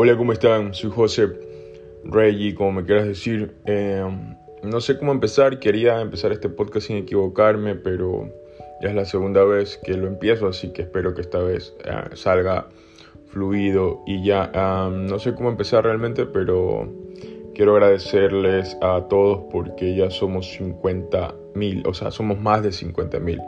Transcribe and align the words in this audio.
Hola, 0.00 0.16
¿cómo 0.16 0.32
están? 0.32 0.74
Soy 0.74 0.92
José 0.92 1.26
Reggie, 2.04 2.54
como 2.54 2.70
me 2.70 2.84
quieras 2.84 3.08
decir. 3.08 3.56
Eh, 3.66 4.06
no 4.62 4.80
sé 4.80 4.96
cómo 4.96 5.10
empezar, 5.10 5.58
quería 5.58 6.00
empezar 6.00 6.30
este 6.30 6.48
podcast 6.48 6.86
sin 6.86 6.98
equivocarme, 6.98 7.74
pero 7.74 8.32
ya 8.80 8.90
es 8.90 8.94
la 8.94 9.04
segunda 9.04 9.42
vez 9.42 9.76
que 9.82 9.94
lo 9.94 10.06
empiezo, 10.06 10.46
así 10.46 10.72
que 10.72 10.82
espero 10.82 11.16
que 11.16 11.22
esta 11.22 11.40
vez 11.40 11.74
eh, 11.84 12.14
salga 12.14 12.68
fluido 13.26 14.04
y 14.06 14.24
ya. 14.24 14.52
Ah, 14.54 14.88
no 14.88 15.18
sé 15.18 15.34
cómo 15.34 15.48
empezar 15.48 15.82
realmente, 15.82 16.26
pero 16.26 16.88
quiero 17.56 17.72
agradecerles 17.72 18.78
a 18.80 19.04
todos 19.08 19.46
porque 19.50 19.96
ya 19.96 20.10
somos 20.10 20.48
50 20.52 21.34
mil, 21.56 21.82
o 21.88 21.92
sea, 21.92 22.12
somos 22.12 22.38
más 22.38 22.62
de 22.62 22.70
50 22.70 23.18
mil 23.18 23.40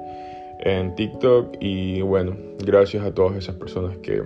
en 0.62 0.96
TikTok 0.96 1.58
y 1.60 2.00
bueno, 2.00 2.36
gracias 2.58 3.04
a 3.04 3.14
todas 3.14 3.36
esas 3.36 3.54
personas 3.54 3.96
que 3.98 4.24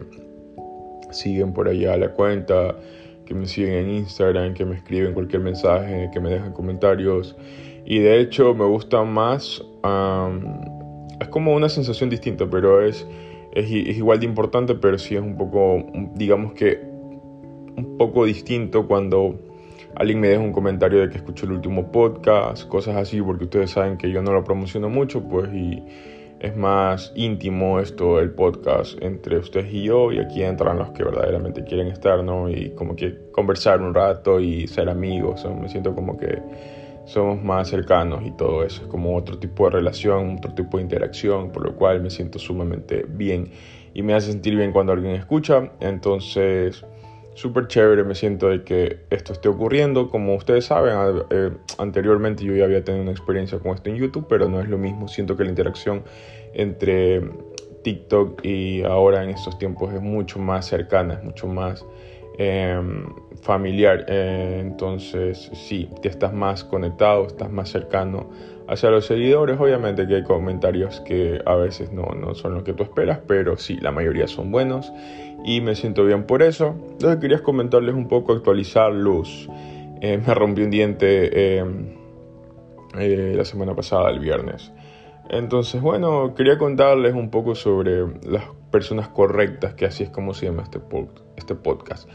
siguen 1.15 1.53
por 1.53 1.69
allá 1.69 1.97
la 1.97 2.13
cuenta, 2.13 2.77
que 3.25 3.35
me 3.35 3.47
siguen 3.47 3.75
en 3.75 3.91
Instagram, 3.91 4.55
que 4.55 4.65
me 4.65 4.77
escriben 4.77 5.15
cualquier 5.15 5.43
mensaje, 5.43 6.11
que 6.13 6.21
me 6.21 6.31
dejan 6.31 6.53
comentarios. 6.53 7.37
Y 7.85 7.99
de 7.99 8.21
hecho 8.21 8.55
me 8.55 8.65
gusta 8.65 9.03
más, 9.05 9.63
es 11.21 11.29
como 11.29 11.55
una 11.55 11.69
sensación 11.69 12.11
distinta, 12.11 12.49
pero 12.49 12.83
es, 12.83 13.07
es, 13.53 13.71
igual 13.71 14.21
de 14.21 14.27
importante, 14.27 14.75
pero 14.75 14.99
sí 14.99 15.17
es 15.17 15.23
un 15.23 15.37
poco, 15.37 15.85
digamos 16.15 16.53
que, 16.55 16.81
un 17.77 17.97
poco 17.99 18.25
distinto 18.25 18.87
cuando 18.87 19.39
alguien 19.97 20.21
me 20.21 20.29
deja 20.29 20.41
un 20.41 20.53
comentario 20.53 21.01
de 21.01 21.11
que 21.11 21.17
escuchó 21.17 21.47
el 21.47 21.53
último 21.53 21.91
podcast, 21.91 22.69
cosas 22.69 22.97
así, 22.97 23.21
porque 23.21 23.45
ustedes 23.45 23.71
saben 23.71 23.97
que 23.97 24.11
yo 24.11 24.23
no 24.23 24.33
lo 24.33 24.45
promociono 24.45 24.89
mucho, 24.89 25.23
pues, 25.23 25.53
y 25.53 25.83
es 26.45 26.55
más 26.55 27.11
íntimo 27.15 27.81
esto, 27.81 28.21
el 28.21 28.31
podcast 28.31 29.03
entre 29.03 29.39
ustedes 29.39 29.73
y 29.73 29.85
yo, 29.85 30.13
y 30.13 30.19
aquí 30.19 30.43
entran 30.43 30.79
los 30.79 30.91
que 30.91 31.03
verdaderamente 31.03 31.65
quieren 31.65 31.87
estar, 31.87 32.23
¿no? 32.23 32.51
Y 32.51 32.71
como 32.75 32.95
que 32.95 33.31
conversar 33.33 33.81
un 33.81 33.95
rato 33.95 34.41
y 34.41 34.67
ser 34.67 34.91
amigos, 34.91 35.47
me 35.59 35.71
siento 35.71 35.95
como 35.95 36.19
que 36.19 36.43
somos 37.07 37.43
más 37.43 37.69
cercanos 37.69 38.27
y 38.27 38.31
todo 38.33 38.63
eso, 38.63 38.83
es 38.83 38.89
como 38.89 39.17
otro 39.17 39.39
tipo 39.39 39.65
de 39.65 39.71
relación, 39.71 40.37
otro 40.37 40.53
tipo 40.53 40.77
de 40.77 40.83
interacción, 40.83 41.51
por 41.51 41.65
lo 41.65 41.77
cual 41.77 42.03
me 42.03 42.11
siento 42.11 42.39
sumamente 42.39 43.07
bien. 43.09 43.51
Y 43.95 44.03
me 44.03 44.13
hace 44.13 44.33
sentir 44.33 44.55
bien 44.55 44.73
cuando 44.73 44.93
alguien 44.93 45.15
escucha, 45.15 45.71
entonces 45.81 46.85
súper 47.35 47.67
chévere 47.67 48.05
me 48.05 48.15
siento 48.15 48.49
de 48.49 48.63
que 48.63 49.01
esto 49.11 49.33
esté 49.33 49.49
ocurriendo. 49.49 50.09
Como 50.09 50.35
ustedes 50.35 50.67
saben, 50.67 51.23
eh, 51.31 51.51
anteriormente 51.79 52.45
yo 52.45 52.55
ya 52.55 52.65
había 52.65 52.83
tenido 52.83 53.03
una 53.03 53.13
experiencia 53.13 53.59
con 53.59 53.75
esto 53.75 53.91
en 53.91 53.97
YouTube, 53.97 54.27
pero 54.29 54.49
no 54.49 54.61
es 54.61 54.69
lo 54.69 54.79
mismo. 54.79 55.09
Siento 55.09 55.37
que 55.37 55.45
la 55.45 55.51
interacción 55.51 56.05
entre 56.55 57.23
TikTok 57.83 58.45
y 58.45 58.83
ahora 58.83 59.23
en 59.23 59.31
estos 59.31 59.59
tiempos 59.59 59.93
es 59.93 60.01
mucho 60.01 60.39
más 60.39 60.67
cercana, 60.67 61.15
es 61.15 61.25
mucho 61.25 61.47
más 61.47 61.85
em, 62.39 63.07
familiar. 63.45 64.07
Eh, 64.09 64.59
entonces, 64.61 65.51
sí, 65.53 65.89
te 66.03 66.09
estás 66.09 66.33
más 66.33 66.65
conectado, 66.65 67.27
estás 67.27 67.51
más 67.51 67.69
cercano 67.69 68.31
hacia 68.67 68.91
los 68.91 69.07
seguidores. 69.07 69.61
Obviamente 69.61 70.07
que 70.07 70.17
hay 70.17 70.25
comentarios 70.25 71.01
que 71.03 71.41
a 71.45 71.55
veces 71.55 71.93
no, 71.93 72.07
no 72.19 72.35
son 72.35 72.55
lo 72.55 72.65
que 72.65 72.73
tú 72.73 72.83
esperas, 72.83 73.21
pero 73.29 73.57
sí, 73.57 73.77
la 73.77 73.93
mayoría 73.93 74.27
son 74.27 74.51
buenos 74.51 74.93
y 75.45 75.61
me 75.61 75.75
siento 75.75 76.05
bien 76.05 76.25
por 76.25 76.43
eso. 76.43 76.75
Entonces 76.93 77.21
quería 77.21 77.43
comentarles 77.43 77.95
un 77.95 78.09
poco, 78.09 78.33
actualizar 78.33 78.93
luz. 78.93 79.49
Eh, 80.01 80.19
me 80.27 80.35
rompí 80.35 80.63
un 80.63 80.71
diente 80.71 81.59
em, 81.59 81.97
eh, 82.99 83.35
la 83.37 83.45
semana 83.45 83.77
pasada, 83.77 84.11
el 84.11 84.21
viernes. 84.21 84.73
Entonces, 85.29 85.83
bueno, 85.83 86.35
quería 86.35 86.57
contarles 86.57 87.15
un 87.15 87.31
poco 87.31 87.55
sobre 87.55 88.07
las 88.23 88.45
personas 88.71 89.09
correctas, 89.09 89.75
que 89.75 89.85
así 89.85 90.03
es 90.03 90.11
como 90.11 90.33
se 90.33 90.47
llama 90.47 90.63
este, 90.63 90.81
este 91.37 91.55
podcast. 91.55 92.09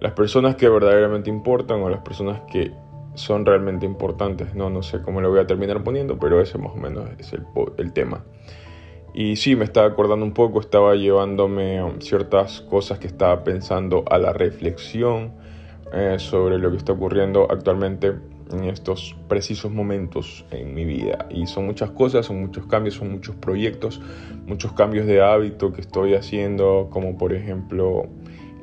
Las 0.00 0.12
personas 0.12 0.56
que 0.56 0.68
verdaderamente 0.68 1.30
importan 1.30 1.80
o 1.82 1.88
las 1.88 2.00
personas 2.00 2.42
que 2.50 2.72
son 3.14 3.46
realmente 3.46 3.86
importantes. 3.86 4.54
No, 4.54 4.70
no 4.70 4.82
sé 4.82 5.00
cómo 5.02 5.20
lo 5.20 5.30
voy 5.30 5.40
a 5.40 5.46
terminar 5.46 5.82
poniendo, 5.82 6.18
pero 6.18 6.40
ese 6.40 6.58
más 6.58 6.72
o 6.72 6.76
menos 6.76 7.08
es 7.18 7.32
el, 7.32 7.44
el 7.78 7.92
tema. 7.92 8.24
Y 9.14 9.36
sí, 9.36 9.54
me 9.54 9.64
estaba 9.64 9.86
acordando 9.86 10.24
un 10.26 10.34
poco, 10.34 10.60
estaba 10.60 10.96
llevándome 10.96 11.80
ciertas 12.00 12.60
cosas 12.62 12.98
que 12.98 13.06
estaba 13.06 13.44
pensando 13.44 14.04
a 14.10 14.18
la 14.18 14.32
reflexión 14.32 15.34
eh, 15.92 16.16
sobre 16.18 16.58
lo 16.58 16.72
que 16.72 16.78
está 16.78 16.92
ocurriendo 16.92 17.46
actualmente 17.48 18.14
en 18.50 18.64
estos 18.64 19.16
precisos 19.28 19.70
momentos 19.70 20.44
en 20.50 20.74
mi 20.74 20.84
vida. 20.84 21.28
Y 21.30 21.46
son 21.46 21.66
muchas 21.66 21.90
cosas, 21.90 22.26
son 22.26 22.40
muchos 22.40 22.66
cambios, 22.66 22.96
son 22.96 23.12
muchos 23.12 23.36
proyectos, 23.36 24.00
muchos 24.46 24.72
cambios 24.72 25.06
de 25.06 25.22
hábito 25.22 25.72
que 25.72 25.80
estoy 25.80 26.14
haciendo, 26.14 26.88
como 26.90 27.16
por 27.16 27.32
ejemplo 27.32 28.08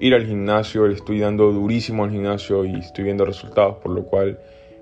ir 0.01 0.15
al 0.15 0.25
gimnasio, 0.25 0.87
le 0.87 0.95
estoy 0.95 1.19
dando 1.19 1.51
durísimo 1.51 2.03
al 2.03 2.09
gimnasio 2.09 2.65
y 2.65 2.79
estoy 2.79 3.03
viendo 3.03 3.23
resultados, 3.23 3.77
por 3.77 3.91
lo 3.91 4.03
cual 4.03 4.39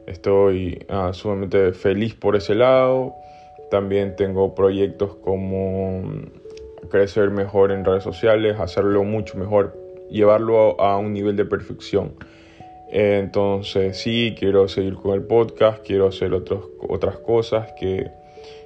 estoy 0.08 0.86
ah, 0.88 1.12
sumamente 1.14 1.74
feliz 1.74 2.16
por 2.16 2.38
ese 2.38 2.56
lado. 2.56 3.14
También 3.70 4.16
tengo 4.16 4.56
proyectos 4.56 5.16
como 5.16 6.04
crecer 6.90 7.32
mejor 7.32 7.72
en 7.74 7.84
redes 7.84 8.04
sociales, 8.04 8.60
hacerlo 8.60 9.04
mucho 9.04 9.38
mejor, 9.38 9.78
llevarlo 10.10 10.80
a 10.80 10.98
un 10.98 11.14
nivel 11.14 11.36
de 11.36 11.44
perfección. 11.44 12.14
Entonces 12.90 13.98
sí, 13.98 14.36
quiero 14.40 14.70
seguir 14.70 14.96
con 14.96 15.14
el 15.14 15.24
podcast, 15.24 15.86
quiero 15.86 16.08
hacer 16.08 16.34
otros, 16.34 16.64
otras 16.88 17.18
cosas 17.18 17.74
que, 17.78 18.10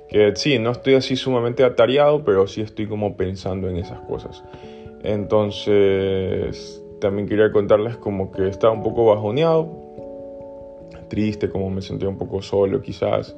que 0.07 0.33
sí, 0.35 0.59
no 0.59 0.69
estoy 0.69 0.93
así 0.93 1.15
sumamente 1.15 1.63
atareado, 1.63 2.23
pero 2.23 2.47
sí 2.47 2.61
estoy 2.61 2.85
como 2.85 3.17
pensando 3.17 3.67
en 3.67 3.77
esas 3.77 3.99
cosas. 4.01 4.43
Entonces 5.03 6.81
también 7.01 7.27
quería 7.27 7.51
contarles 7.51 7.97
como 7.97 8.31
que 8.31 8.47
estaba 8.47 8.73
un 8.73 8.81
poco 8.81 9.05
bajoneado, 9.05 9.83
triste, 11.09 11.49
como 11.49 11.69
me 11.69 11.81
sentía 11.81 12.07
un 12.07 12.17
poco 12.17 12.41
solo 12.41 12.81
quizás. 12.81 13.35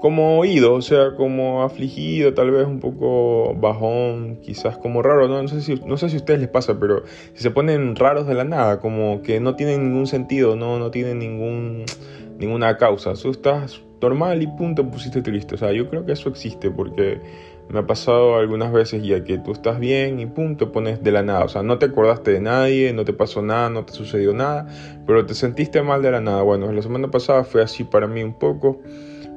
Como 0.00 0.38
oído, 0.38 0.74
o 0.74 0.80
sea, 0.80 1.14
como 1.14 1.62
afligido, 1.62 2.32
tal 2.32 2.50
vez 2.50 2.66
un 2.66 2.80
poco 2.80 3.54
bajón, 3.54 4.38
quizás 4.42 4.78
como 4.78 5.02
raro, 5.02 5.28
no, 5.28 5.42
no, 5.42 5.48
sé, 5.48 5.60
si, 5.60 5.74
no 5.84 5.98
sé 5.98 6.08
si 6.08 6.16
a 6.16 6.18
ustedes 6.18 6.40
les 6.40 6.48
pasa, 6.48 6.78
pero 6.78 7.02
si 7.34 7.42
se 7.42 7.50
ponen 7.50 7.96
raros 7.96 8.26
de 8.26 8.34
la 8.34 8.44
nada, 8.44 8.80
como 8.80 9.20
que 9.20 9.40
no 9.40 9.56
tienen 9.56 9.90
ningún 9.90 10.06
sentido, 10.06 10.56
no, 10.56 10.78
no 10.78 10.90
tienen 10.90 11.18
ningún, 11.18 11.84
ninguna 12.38 12.78
causa, 12.78 13.12
tú 13.12 13.30
estás 13.30 13.82
normal 14.00 14.42
y 14.42 14.46
punto, 14.46 14.90
pusiste 14.90 15.20
triste, 15.20 15.56
o 15.56 15.58
sea, 15.58 15.72
yo 15.72 15.88
creo 15.90 16.06
que 16.06 16.12
eso 16.12 16.30
existe 16.30 16.70
porque 16.70 17.20
me 17.70 17.78
ha 17.78 17.86
pasado 17.86 18.36
algunas 18.36 18.72
veces 18.72 19.02
ya 19.02 19.22
que 19.22 19.38
tú 19.38 19.52
estás 19.52 19.78
bien 19.78 20.18
y 20.18 20.26
punto, 20.26 20.72
pones 20.72 21.02
de 21.02 21.12
la 21.12 21.22
nada, 21.22 21.44
o 21.44 21.48
sea, 21.48 21.62
no 21.62 21.78
te 21.78 21.86
acordaste 21.86 22.32
de 22.32 22.40
nadie, 22.40 22.92
no 22.92 23.04
te 23.04 23.12
pasó 23.12 23.42
nada, 23.42 23.70
no 23.70 23.84
te 23.84 23.92
sucedió 23.92 24.32
nada, 24.34 24.66
pero 25.06 25.24
te 25.24 25.34
sentiste 25.34 25.80
mal 25.82 26.02
de 26.02 26.10
la 26.10 26.20
nada, 26.20 26.42
bueno, 26.42 26.70
la 26.72 26.82
semana 26.82 27.10
pasada 27.10 27.44
fue 27.44 27.62
así 27.62 27.84
para 27.84 28.08
mí 28.08 28.24
un 28.24 28.34
poco, 28.34 28.80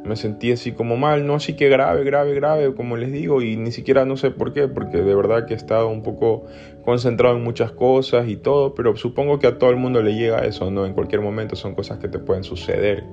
me 0.03 0.15
sentí 0.15 0.51
así 0.51 0.71
como 0.71 0.97
mal, 0.97 1.27
no 1.27 1.35
así 1.35 1.55
que 1.55 1.69
grave, 1.69 2.03
grave, 2.03 2.33
grave, 2.33 2.73
como 2.73 2.97
les 2.97 3.11
digo, 3.11 3.41
y 3.41 3.55
ni 3.55 3.71
siquiera 3.71 4.03
no 4.03 4.17
sé 4.17 4.31
por 4.31 4.51
qué, 4.51 4.67
porque 4.67 4.97
de 4.97 5.15
verdad 5.15 5.45
que 5.45 5.53
he 5.53 5.57
estado 5.57 5.87
un 5.89 6.01
poco 6.01 6.45
concentrado 6.83 7.37
en 7.37 7.43
muchas 7.43 7.71
cosas 7.71 8.27
y 8.27 8.35
todo, 8.35 8.73
pero 8.73 8.95
supongo 8.95 9.39
que 9.39 9.47
a 9.47 9.57
todo 9.59 9.69
el 9.69 9.77
mundo 9.77 10.01
le 10.01 10.15
llega 10.15 10.39
eso, 10.39 10.71
¿no? 10.71 10.85
En 10.85 10.93
cualquier 10.93 11.21
momento 11.21 11.55
son 11.55 11.75
cosas 11.75 11.99
que 11.99 12.09
te 12.09 12.19
pueden 12.19 12.43
suceder. 12.43 13.03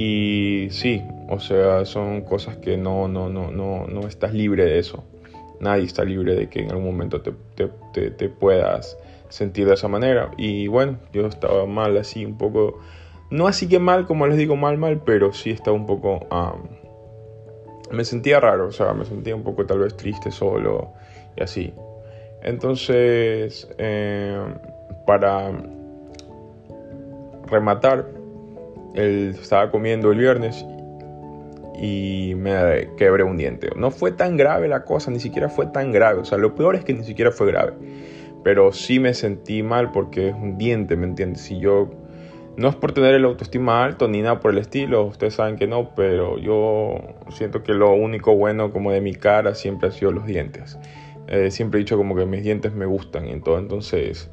Y 0.00 0.68
sí, 0.70 1.02
o 1.28 1.40
sea, 1.40 1.84
son 1.84 2.20
cosas 2.20 2.56
que 2.58 2.76
no, 2.76 3.08
no, 3.08 3.28
no, 3.28 3.50
no, 3.50 3.88
no 3.88 4.06
estás 4.06 4.32
libre 4.32 4.64
de 4.64 4.78
eso. 4.78 5.02
Nadie 5.58 5.86
está 5.86 6.04
libre 6.04 6.36
de 6.36 6.48
que 6.48 6.60
en 6.60 6.70
algún 6.70 6.86
momento 6.86 7.20
te, 7.20 7.32
te, 7.56 8.10
te 8.12 8.28
puedas 8.28 8.96
sentir 9.28 9.66
de 9.66 9.74
esa 9.74 9.88
manera. 9.88 10.30
Y 10.36 10.68
bueno, 10.68 10.98
yo 11.12 11.26
estaba 11.26 11.66
mal 11.66 11.96
así, 11.96 12.24
un 12.24 12.38
poco 12.38 12.78
no 13.30 13.46
así 13.46 13.68
que 13.68 13.78
mal, 13.78 14.06
como 14.06 14.26
les 14.26 14.36
digo, 14.36 14.56
mal, 14.56 14.78
mal, 14.78 15.02
pero 15.04 15.32
sí 15.32 15.50
estaba 15.50 15.76
un 15.76 15.86
poco... 15.86 16.20
me 17.90 18.04
sentía 18.04 18.40
raro, 18.40 18.68
o 18.68 18.72
sea, 18.72 18.94
me 18.94 19.04
sentía 19.04 19.34
un 19.34 19.42
poco 19.42 19.66
tal 19.66 19.80
vez 19.80 19.96
triste 19.96 20.30
solo 20.30 20.92
y 21.36 21.42
así. 21.42 21.74
Entonces, 22.42 23.68
eh, 23.78 24.40
para 25.06 25.50
rematar, 27.46 28.17
él 28.94 29.36
estaba 29.40 29.70
comiendo 29.70 30.10
el 30.12 30.18
viernes 30.18 30.64
y 31.80 32.34
me 32.36 32.88
quebré 32.96 33.22
un 33.22 33.36
diente. 33.36 33.70
No 33.76 33.90
fue 33.90 34.12
tan 34.12 34.36
grave 34.36 34.68
la 34.68 34.84
cosa, 34.84 35.10
ni 35.10 35.20
siquiera 35.20 35.48
fue 35.48 35.66
tan 35.66 35.92
grave. 35.92 36.20
O 36.20 36.24
sea, 36.24 36.38
lo 36.38 36.54
peor 36.54 36.74
es 36.74 36.84
que 36.84 36.92
ni 36.92 37.04
siquiera 37.04 37.30
fue 37.30 37.46
grave. 37.46 37.74
Pero 38.42 38.72
sí 38.72 38.98
me 38.98 39.14
sentí 39.14 39.62
mal 39.62 39.92
porque 39.92 40.28
es 40.28 40.34
un 40.34 40.58
diente, 40.58 40.96
¿me 40.96 41.06
entiendes? 41.06 41.42
Si 41.42 41.58
yo 41.60 41.90
no 42.56 42.68
es 42.68 42.74
por 42.74 42.92
tener 42.92 43.14
el 43.14 43.24
autoestima 43.24 43.84
alto 43.84 44.08
ni 44.08 44.20
nada 44.20 44.40
por 44.40 44.50
el 44.50 44.58
estilo, 44.58 45.04
ustedes 45.04 45.34
saben 45.34 45.56
que 45.56 45.68
no, 45.68 45.94
pero 45.94 46.38
yo 46.38 46.96
siento 47.30 47.62
que 47.62 47.72
lo 47.72 47.92
único 47.92 48.34
bueno 48.34 48.72
como 48.72 48.90
de 48.90 49.00
mi 49.00 49.14
cara 49.14 49.54
siempre 49.54 49.88
ha 49.88 49.92
sido 49.92 50.10
los 50.10 50.26
dientes. 50.26 50.76
Eh, 51.28 51.52
siempre 51.52 51.78
he 51.78 51.84
dicho 51.84 51.96
como 51.96 52.16
que 52.16 52.26
mis 52.26 52.42
dientes 52.42 52.74
me 52.74 52.86
gustan 52.86 53.28
y 53.28 53.40
todo, 53.40 53.58
entonces 53.58 54.30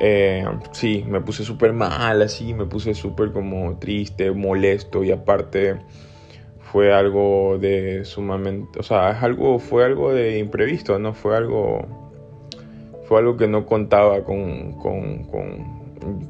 eh, 0.00 0.44
sí, 0.72 1.04
me 1.06 1.20
puse 1.20 1.44
súper 1.44 1.74
mal, 1.74 2.22
así, 2.22 2.54
me 2.54 2.64
puse 2.64 2.94
súper 2.94 3.32
como 3.32 3.78
triste, 3.78 4.30
molesto 4.30 5.04
y 5.04 5.12
aparte 5.12 5.76
fue 6.58 6.92
algo 6.92 7.58
de 7.58 8.04
sumamente, 8.04 8.78
o 8.78 8.82
sea, 8.82 9.10
es 9.10 9.22
algo, 9.22 9.58
fue 9.58 9.84
algo 9.84 10.12
de 10.12 10.38
imprevisto, 10.38 10.98
no 10.98 11.12
fue 11.12 11.36
algo 11.36 11.86
fue 13.04 13.18
algo 13.18 13.36
que 13.36 13.48
no 13.48 13.66
contaba 13.66 14.22
con, 14.22 14.74
con, 14.74 15.24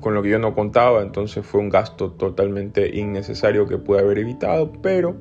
con, 0.00 0.14
lo 0.14 0.22
que 0.22 0.30
yo 0.30 0.38
no 0.38 0.54
contaba, 0.54 1.02
entonces 1.02 1.44
fue 1.44 1.60
un 1.60 1.68
gasto 1.68 2.12
totalmente 2.12 2.96
innecesario 2.96 3.68
que 3.68 3.76
pude 3.76 4.00
haber 4.00 4.18
evitado, 4.18 4.72
pero 4.82 5.14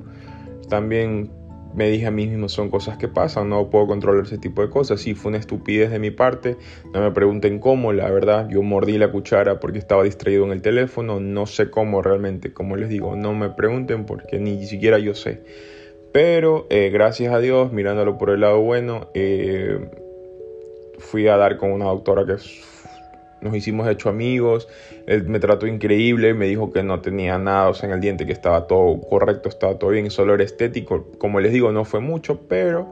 también 0.70 1.30
me 1.74 1.88
dije 1.88 2.06
a 2.06 2.10
mí 2.10 2.26
mismo, 2.26 2.48
son 2.48 2.70
cosas 2.70 2.96
que 2.96 3.08
pasan, 3.08 3.48
no 3.48 3.70
puedo 3.70 3.86
controlar 3.86 4.24
ese 4.24 4.38
tipo 4.38 4.62
de 4.62 4.70
cosas. 4.70 5.00
Sí, 5.00 5.14
fue 5.14 5.30
una 5.30 5.38
estupidez 5.38 5.90
de 5.90 5.98
mi 5.98 6.10
parte, 6.10 6.56
no 6.92 7.00
me 7.00 7.10
pregunten 7.12 7.58
cómo, 7.58 7.92
la 7.92 8.10
verdad, 8.10 8.48
yo 8.48 8.62
mordí 8.62 8.98
la 8.98 9.10
cuchara 9.10 9.60
porque 9.60 9.78
estaba 9.78 10.02
distraído 10.02 10.44
en 10.44 10.52
el 10.52 10.62
teléfono, 10.62 11.20
no 11.20 11.46
sé 11.46 11.70
cómo 11.70 12.02
realmente, 12.02 12.52
como 12.52 12.76
les 12.76 12.88
digo, 12.88 13.16
no 13.16 13.34
me 13.34 13.50
pregunten 13.50 14.06
porque 14.06 14.38
ni 14.38 14.66
siquiera 14.66 14.98
yo 14.98 15.14
sé. 15.14 15.42
Pero 16.12 16.66
eh, 16.70 16.90
gracias 16.90 17.32
a 17.32 17.38
Dios, 17.38 17.72
mirándolo 17.72 18.18
por 18.18 18.30
el 18.30 18.40
lado 18.40 18.60
bueno, 18.60 19.08
eh, 19.14 19.78
fui 20.98 21.28
a 21.28 21.36
dar 21.36 21.56
con 21.56 21.70
una 21.70 21.86
doctora 21.86 22.26
que 22.26 22.36
nos 23.40 23.54
hicimos 23.54 23.88
hecho 23.88 24.08
amigos, 24.08 24.68
él 25.06 25.24
me 25.24 25.40
trató 25.40 25.66
increíble, 25.66 26.34
me 26.34 26.46
dijo 26.46 26.72
que 26.72 26.82
no 26.82 27.00
tenía 27.00 27.38
nada 27.38 27.72
en 27.82 27.90
el 27.90 28.00
diente, 28.00 28.26
que 28.26 28.32
estaba 28.32 28.66
todo 28.66 29.00
correcto, 29.00 29.48
estaba 29.48 29.78
todo 29.78 29.90
bien, 29.90 30.10
solo 30.10 30.34
era 30.34 30.44
estético, 30.44 31.06
como 31.18 31.40
les 31.40 31.52
digo, 31.52 31.72
no 31.72 31.84
fue 31.84 32.00
mucho, 32.00 32.40
pero 32.48 32.88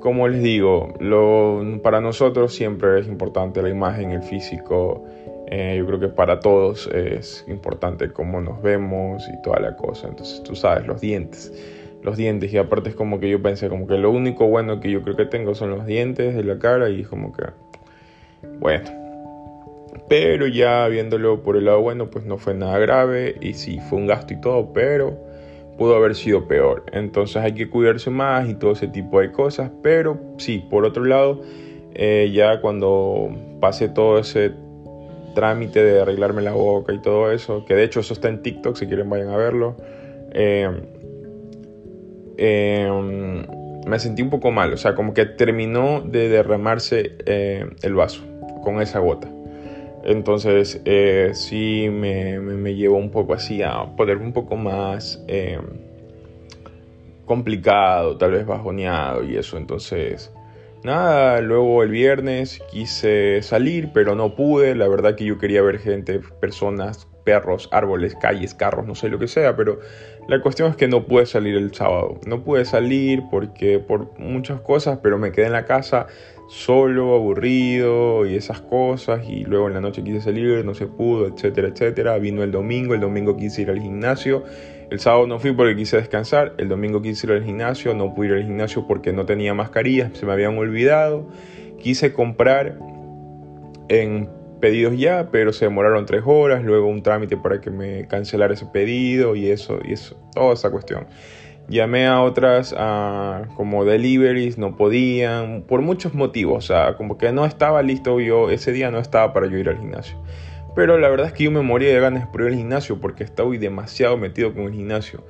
como 0.00 0.28
les 0.28 0.42
digo, 0.42 0.94
lo, 1.00 1.80
para 1.82 2.00
nosotros 2.00 2.54
siempre 2.54 3.00
es 3.00 3.08
importante 3.08 3.62
la 3.62 3.68
imagen, 3.68 4.10
el 4.10 4.22
físico, 4.22 5.04
eh, 5.50 5.76
yo 5.78 5.86
creo 5.86 6.00
que 6.00 6.08
para 6.08 6.40
todos 6.40 6.88
es 6.88 7.44
importante 7.48 8.12
cómo 8.12 8.40
nos 8.40 8.60
vemos 8.62 9.26
y 9.28 9.42
toda 9.42 9.60
la 9.60 9.76
cosa, 9.76 10.08
entonces 10.08 10.42
tú 10.42 10.54
sabes, 10.54 10.86
los 10.86 11.00
dientes 11.00 11.52
los 12.02 12.16
dientes 12.16 12.52
y 12.52 12.58
aparte 12.58 12.90
es 12.90 12.94
como 12.94 13.18
que 13.18 13.28
yo 13.28 13.42
pensé 13.42 13.68
como 13.68 13.88
que 13.88 13.98
lo 13.98 14.12
único 14.12 14.46
bueno 14.46 14.78
que 14.78 14.88
yo 14.90 15.02
creo 15.02 15.16
que 15.16 15.24
tengo 15.24 15.56
son 15.56 15.70
los 15.70 15.84
dientes 15.84 16.34
de 16.36 16.44
la 16.44 16.58
cara 16.58 16.88
y 16.90 17.02
como 17.02 17.32
que 17.32 17.44
bueno 18.60 19.07
pero 20.08 20.46
ya 20.46 20.88
viéndolo 20.88 21.42
por 21.42 21.56
el 21.56 21.66
lado 21.66 21.82
bueno, 21.82 22.10
pues 22.10 22.24
no 22.24 22.38
fue 22.38 22.54
nada 22.54 22.78
grave 22.78 23.36
y 23.40 23.54
sí, 23.54 23.78
fue 23.88 23.98
un 23.98 24.06
gasto 24.06 24.32
y 24.32 24.40
todo, 24.40 24.72
pero 24.72 25.28
pudo 25.76 25.94
haber 25.94 26.14
sido 26.14 26.46
peor. 26.48 26.84
Entonces 26.92 27.36
hay 27.36 27.54
que 27.54 27.70
cuidarse 27.70 28.10
más 28.10 28.48
y 28.48 28.54
todo 28.54 28.72
ese 28.72 28.88
tipo 28.88 29.20
de 29.20 29.30
cosas. 29.32 29.70
Pero 29.82 30.18
sí, 30.38 30.64
por 30.70 30.84
otro 30.84 31.04
lado, 31.04 31.40
eh, 31.94 32.30
ya 32.34 32.60
cuando 32.60 33.30
pase 33.60 33.88
todo 33.88 34.18
ese 34.18 34.52
trámite 35.34 35.82
de 35.82 36.00
arreglarme 36.00 36.42
la 36.42 36.52
boca 36.52 36.92
y 36.92 37.00
todo 37.00 37.30
eso, 37.30 37.64
que 37.64 37.74
de 37.74 37.84
hecho 37.84 38.00
eso 38.00 38.12
está 38.12 38.28
en 38.28 38.42
TikTok, 38.42 38.76
si 38.76 38.86
quieren 38.86 39.08
vayan 39.08 39.28
a 39.28 39.36
verlo, 39.36 39.76
eh, 40.32 40.68
eh, 42.38 43.46
me 43.86 43.98
sentí 43.98 44.22
un 44.22 44.30
poco 44.30 44.50
mal, 44.50 44.72
o 44.72 44.76
sea, 44.76 44.94
como 44.94 45.14
que 45.14 45.26
terminó 45.26 46.00
de 46.00 46.28
derramarse 46.28 47.16
el 47.24 47.94
vaso 47.94 48.22
con 48.62 48.82
esa 48.82 48.98
gota. 48.98 49.30
Entonces 50.04 50.80
eh, 50.84 51.30
sí 51.34 51.88
me, 51.90 52.38
me, 52.38 52.74
llevó 52.74 52.96
un 52.96 53.10
poco 53.10 53.34
así 53.34 53.62
a 53.62 53.84
poder 53.96 54.18
un 54.18 54.32
poco 54.32 54.56
más 54.56 55.22
eh, 55.28 55.58
complicado, 57.24 58.16
tal 58.16 58.32
vez 58.32 58.46
bajoneado 58.46 59.24
y 59.24 59.36
eso. 59.36 59.56
Entonces, 59.56 60.32
nada, 60.84 61.40
luego 61.40 61.82
el 61.82 61.90
viernes 61.90 62.60
quise 62.70 63.42
salir, 63.42 63.90
pero 63.92 64.14
no 64.14 64.34
pude. 64.34 64.74
La 64.74 64.88
verdad 64.88 65.14
que 65.14 65.24
yo 65.24 65.38
quería 65.38 65.62
ver 65.62 65.78
gente, 65.78 66.20
personas, 66.40 67.06
perros, 67.24 67.68
árboles, 67.72 68.14
calles, 68.14 68.54
carros, 68.54 68.86
no 68.86 68.94
sé 68.94 69.08
lo 69.08 69.18
que 69.18 69.28
sea, 69.28 69.54
pero 69.54 69.80
la 70.28 70.40
cuestión 70.40 70.70
es 70.70 70.76
que 70.76 70.88
no 70.88 71.04
pude 71.04 71.26
salir 71.26 71.56
el 71.56 71.74
sábado. 71.74 72.18
No 72.26 72.42
pude 72.42 72.64
salir 72.64 73.22
porque 73.30 73.78
por 73.78 74.18
muchas 74.18 74.60
cosas, 74.60 75.00
pero 75.02 75.18
me 75.18 75.32
quedé 75.32 75.46
en 75.46 75.52
la 75.52 75.66
casa 75.66 76.06
solo, 76.48 77.14
aburrido 77.14 78.26
y 78.26 78.34
esas 78.34 78.60
cosas. 78.60 79.28
Y 79.28 79.44
luego 79.44 79.68
en 79.68 79.74
la 79.74 79.80
noche 79.80 80.02
quise 80.02 80.20
salir, 80.20 80.64
no 80.64 80.74
se 80.74 80.86
pudo, 80.86 81.26
etcétera, 81.26 81.68
etcétera. 81.68 82.18
Vino 82.18 82.42
el 82.42 82.50
domingo, 82.50 82.94
el 82.94 83.00
domingo 83.00 83.36
quise 83.36 83.62
ir 83.62 83.70
al 83.70 83.80
gimnasio. 83.80 84.42
El 84.90 85.00
sábado 85.00 85.26
no 85.26 85.38
fui 85.38 85.52
porque 85.52 85.76
quise 85.76 85.98
descansar. 85.98 86.54
El 86.58 86.68
domingo 86.68 87.00
quise 87.02 87.26
ir 87.26 87.32
al 87.34 87.44
gimnasio. 87.44 87.94
No 87.94 88.14
pude 88.14 88.28
ir 88.28 88.32
al 88.34 88.42
gimnasio 88.44 88.86
porque 88.86 89.12
no 89.12 89.26
tenía 89.26 89.54
mascarillas, 89.54 90.16
se 90.16 90.26
me 90.26 90.32
habían 90.32 90.56
olvidado. 90.58 91.28
Quise 91.78 92.12
comprar 92.12 92.78
en 93.88 94.28
pedidos 94.60 94.98
ya, 94.98 95.28
pero 95.30 95.52
se 95.52 95.66
demoraron 95.66 96.06
tres 96.06 96.22
horas. 96.24 96.64
Luego 96.64 96.88
un 96.88 97.02
trámite 97.02 97.36
para 97.36 97.60
que 97.60 97.70
me 97.70 98.06
cancelara 98.08 98.54
ese 98.54 98.66
pedido 98.66 99.36
y 99.36 99.50
eso, 99.50 99.78
y 99.84 99.92
eso, 99.92 100.16
toda 100.34 100.54
esa 100.54 100.70
cuestión. 100.70 101.06
Llamé 101.68 102.06
a 102.06 102.22
otras 102.22 102.74
como 103.54 103.84
deliveries, 103.84 104.56
no 104.56 104.76
podían, 104.76 105.62
por 105.62 105.82
muchos 105.82 106.14
motivos, 106.14 106.64
o 106.64 106.66
sea, 106.66 106.96
como 106.96 107.18
que 107.18 107.30
no 107.30 107.44
estaba 107.44 107.82
listo 107.82 108.18
yo, 108.20 108.50
ese 108.50 108.72
día 108.72 108.90
no 108.90 108.98
estaba 108.98 109.32
para 109.34 109.48
yo 109.48 109.58
ir 109.58 109.68
al 109.68 109.78
gimnasio. 109.78 110.16
Pero 110.74 110.98
la 110.98 111.08
verdad 111.08 111.26
es 111.26 111.32
que 111.32 111.44
yo 111.44 111.50
me 111.50 111.60
moría 111.60 111.92
de 111.92 112.00
ganas 112.00 112.26
por 112.28 112.42
ir 112.42 112.48
al 112.48 112.54
gimnasio 112.54 113.00
porque 113.00 113.24
estaba 113.24 113.50
demasiado 113.56 114.16
metido 114.16 114.54
con 114.54 114.64
el 114.64 114.72
gimnasio. 114.72 115.24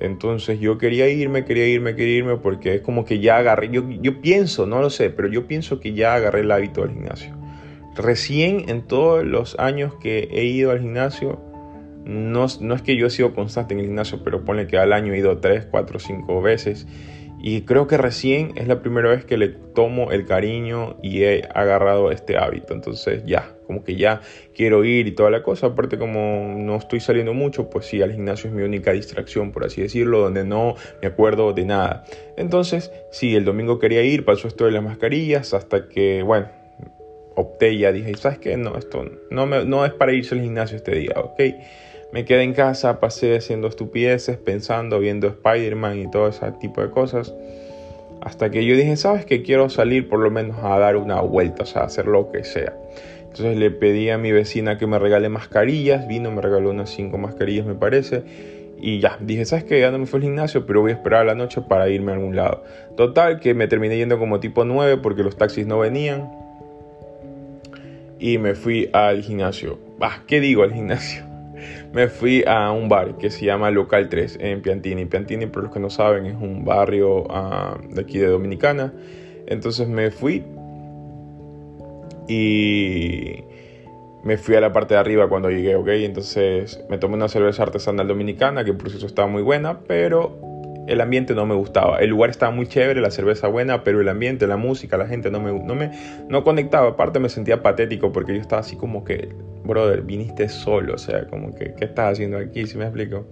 Entonces 0.00 0.60
yo 0.60 0.76
quería 0.78 1.08
irme, 1.08 1.44
quería 1.44 1.66
irme, 1.66 1.96
quería 1.96 2.18
irme 2.18 2.36
porque 2.36 2.76
es 2.76 2.80
como 2.82 3.04
que 3.04 3.18
ya 3.20 3.38
agarré, 3.38 3.70
yo, 3.70 3.88
yo 3.88 4.20
pienso, 4.20 4.66
no 4.66 4.80
lo 4.80 4.90
sé, 4.90 5.10
pero 5.10 5.28
yo 5.28 5.46
pienso 5.46 5.80
que 5.80 5.94
ya 5.94 6.14
agarré 6.14 6.40
el 6.40 6.50
hábito 6.50 6.82
del 6.82 6.92
gimnasio. 6.92 7.34
Recién 7.96 8.68
en 8.68 8.82
todos 8.82 9.24
los 9.24 9.58
años 9.58 9.94
que 9.96 10.28
he 10.30 10.44
ido 10.44 10.70
al 10.70 10.80
gimnasio, 10.80 11.40
no, 12.08 12.46
no, 12.60 12.74
es 12.74 12.80
que 12.80 12.96
yo 12.96 13.06
he 13.06 13.10
sido 13.10 13.34
constante 13.34 13.74
en 13.74 13.80
el 13.80 13.86
gimnasio, 13.86 14.24
pero 14.24 14.42
pone 14.42 14.66
que 14.66 14.78
al 14.78 14.94
año 14.94 15.12
he 15.12 15.18
ido 15.18 15.38
3, 15.38 15.66
4, 15.70 15.98
5 15.98 16.40
veces. 16.40 16.86
Y 17.40 17.60
creo 17.62 17.86
que 17.86 17.98
recién 17.98 18.54
es 18.56 18.66
la 18.66 18.80
primera 18.80 19.10
vez 19.10 19.26
que 19.26 19.36
le 19.36 19.48
tomo 19.48 20.10
el 20.10 20.24
cariño 20.24 20.96
y 21.02 21.24
he 21.24 21.46
agarrado 21.54 22.10
este 22.10 22.38
hábito. 22.38 22.72
Entonces 22.72 23.24
ya, 23.26 23.54
como 23.66 23.84
que 23.84 23.94
ya 23.94 24.22
quiero 24.54 24.84
ir 24.84 25.06
y 25.06 25.12
toda 25.12 25.30
la 25.30 25.42
cosa. 25.42 25.66
Aparte 25.66 25.98
como 25.98 26.54
no 26.56 26.76
estoy 26.76 27.00
saliendo 27.00 27.34
mucho, 27.34 27.68
pues 27.68 27.84
sí, 27.84 28.00
al 28.00 28.12
gimnasio 28.12 28.48
es 28.48 28.56
mi 28.56 28.62
única 28.62 28.92
distracción, 28.92 29.52
por 29.52 29.66
así 29.66 29.82
decirlo, 29.82 30.20
donde 30.20 30.44
no 30.44 30.76
me 31.02 31.08
acuerdo 31.08 31.52
de 31.52 31.66
nada. 31.66 32.04
Entonces, 32.38 32.90
sí, 33.12 33.36
el 33.36 33.44
domingo 33.44 33.78
quería 33.78 34.02
ir, 34.02 34.24
pasó 34.24 34.48
esto 34.48 34.64
de 34.64 34.72
las 34.72 34.82
mascarillas, 34.82 35.52
hasta 35.52 35.88
que, 35.88 36.22
bueno, 36.22 36.48
opté 37.36 37.76
ya 37.76 37.92
dije, 37.92 38.14
¿sabes 38.16 38.38
qué? 38.38 38.56
No, 38.56 38.76
esto 38.78 39.04
no, 39.30 39.46
no 39.46 39.84
es 39.84 39.92
para 39.92 40.12
irse 40.12 40.34
al 40.34 40.40
gimnasio 40.40 40.76
este 40.76 40.96
día, 40.96 41.12
¿ok? 41.16 41.40
Me 42.10 42.24
quedé 42.24 42.42
en 42.42 42.54
casa, 42.54 43.00
pasé 43.00 43.36
haciendo 43.36 43.68
estupideces, 43.68 44.38
pensando, 44.38 44.98
viendo 44.98 45.26
Spider-Man 45.26 45.98
y 45.98 46.10
todo 46.10 46.28
ese 46.28 46.50
tipo 46.52 46.80
de 46.80 46.90
cosas. 46.90 47.34
Hasta 48.22 48.50
que 48.50 48.64
yo 48.64 48.74
dije, 48.74 48.96
¿sabes 48.96 49.26
que 49.26 49.42
Quiero 49.42 49.68
salir 49.68 50.08
por 50.08 50.20
lo 50.20 50.30
menos 50.30 50.56
a 50.62 50.78
dar 50.78 50.96
una 50.96 51.20
vuelta, 51.20 51.64
o 51.64 51.66
sea, 51.66 51.82
hacer 51.82 52.06
lo 52.06 52.32
que 52.32 52.44
sea. 52.44 52.74
Entonces 53.20 53.58
le 53.58 53.70
pedí 53.70 54.08
a 54.08 54.16
mi 54.16 54.32
vecina 54.32 54.78
que 54.78 54.86
me 54.86 54.98
regale 54.98 55.28
mascarillas. 55.28 56.08
Vino, 56.08 56.30
me 56.30 56.40
regaló 56.40 56.70
unas 56.70 56.90
5 56.90 57.18
mascarillas, 57.18 57.66
me 57.66 57.74
parece. 57.74 58.22
Y 58.80 59.00
ya, 59.00 59.18
dije, 59.20 59.44
¿sabes 59.44 59.64
qué? 59.64 59.80
Ya 59.80 59.90
no 59.90 59.98
me 59.98 60.06
fui 60.06 60.18
al 60.18 60.24
gimnasio, 60.24 60.64
pero 60.66 60.80
voy 60.80 60.92
a 60.92 60.94
esperar 60.94 61.22
a 61.22 61.24
la 61.24 61.34
noche 61.34 61.60
para 61.60 61.88
irme 61.90 62.12
a 62.12 62.14
algún 62.14 62.34
lado. 62.34 62.64
Total, 62.96 63.38
que 63.38 63.52
me 63.52 63.68
terminé 63.68 63.98
yendo 63.98 64.18
como 64.18 64.40
tipo 64.40 64.64
9 64.64 64.96
porque 65.02 65.22
los 65.22 65.36
taxis 65.36 65.66
no 65.66 65.78
venían. 65.78 66.32
Y 68.18 68.38
me 68.38 68.54
fui 68.54 68.88
al 68.92 69.22
gimnasio. 69.22 69.78
¿qué 70.26 70.40
digo 70.40 70.62
al 70.62 70.72
gimnasio? 70.72 71.27
Me 71.92 72.08
fui 72.08 72.44
a 72.46 72.70
un 72.70 72.88
bar 72.88 73.16
que 73.16 73.30
se 73.30 73.46
llama 73.46 73.70
Local 73.70 74.08
3 74.08 74.38
en 74.40 74.62
Piantini. 74.62 75.06
Piantini, 75.06 75.46
por 75.46 75.64
los 75.64 75.72
que 75.72 75.80
no 75.80 75.90
saben, 75.90 76.26
es 76.26 76.34
un 76.34 76.64
barrio 76.64 77.26
ah, 77.30 77.78
de 77.88 78.00
aquí 78.00 78.18
de 78.18 78.28
Dominicana. 78.28 78.92
Entonces 79.46 79.88
me 79.88 80.10
fui 80.10 80.44
y 82.28 83.44
me 84.22 84.36
fui 84.36 84.54
a 84.54 84.60
la 84.60 84.72
parte 84.72 84.94
de 84.94 85.00
arriba 85.00 85.28
cuando 85.28 85.50
llegué, 85.50 85.74
¿ok? 85.76 85.88
Entonces 85.88 86.84
me 86.90 86.98
tomé 86.98 87.14
una 87.14 87.28
cerveza 87.28 87.62
artesanal 87.62 88.06
dominicana 88.06 88.64
que 88.64 88.74
por 88.74 88.88
eso 88.88 89.06
estaba 89.06 89.26
muy 89.26 89.42
buena, 89.42 89.80
pero 89.86 90.36
el 90.88 91.00
ambiente 91.00 91.34
no 91.34 91.46
me 91.46 91.54
gustaba. 91.54 91.98
El 91.98 92.10
lugar 92.10 92.30
estaba 92.30 92.50
muy 92.50 92.66
chévere, 92.66 93.00
la 93.00 93.10
cerveza 93.10 93.46
buena, 93.46 93.84
pero 93.84 94.00
el 94.00 94.08
ambiente, 94.08 94.46
la 94.46 94.56
música, 94.56 94.96
la 94.96 95.06
gente 95.06 95.30
no 95.30 95.40
me, 95.40 95.52
no 95.52 95.74
me 95.74 95.90
no 96.28 96.44
conectaba. 96.44 96.90
Aparte 96.90 97.20
me 97.20 97.28
sentía 97.28 97.62
patético 97.62 98.10
porque 98.10 98.34
yo 98.34 98.40
estaba 98.40 98.60
así 98.60 98.76
como 98.76 99.04
que, 99.04 99.28
brother, 99.68 100.02
viniste 100.02 100.48
solo, 100.48 100.94
o 100.94 100.98
sea, 100.98 101.28
como 101.28 101.54
que, 101.54 101.74
¿qué 101.74 101.84
estás 101.84 102.14
haciendo 102.14 102.38
aquí? 102.38 102.66
Si 102.66 102.76
me 102.76 102.84
explico. 102.84 103.26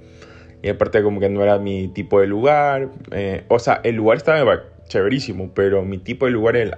Y 0.62 0.68
aparte 0.68 1.02
como 1.02 1.20
que 1.20 1.28
no 1.28 1.42
era 1.42 1.58
mi 1.58 1.88
tipo 1.88 2.20
de 2.20 2.26
lugar. 2.26 2.90
Eh, 3.10 3.44
o 3.48 3.58
sea, 3.58 3.80
el 3.82 3.96
lugar 3.96 4.18
estaba 4.18 4.62
chéverísimo, 4.88 5.50
pero 5.54 5.84
mi 5.84 5.98
tipo 5.98 6.26
de 6.26 6.32
lugar 6.32 6.56
el, 6.56 6.74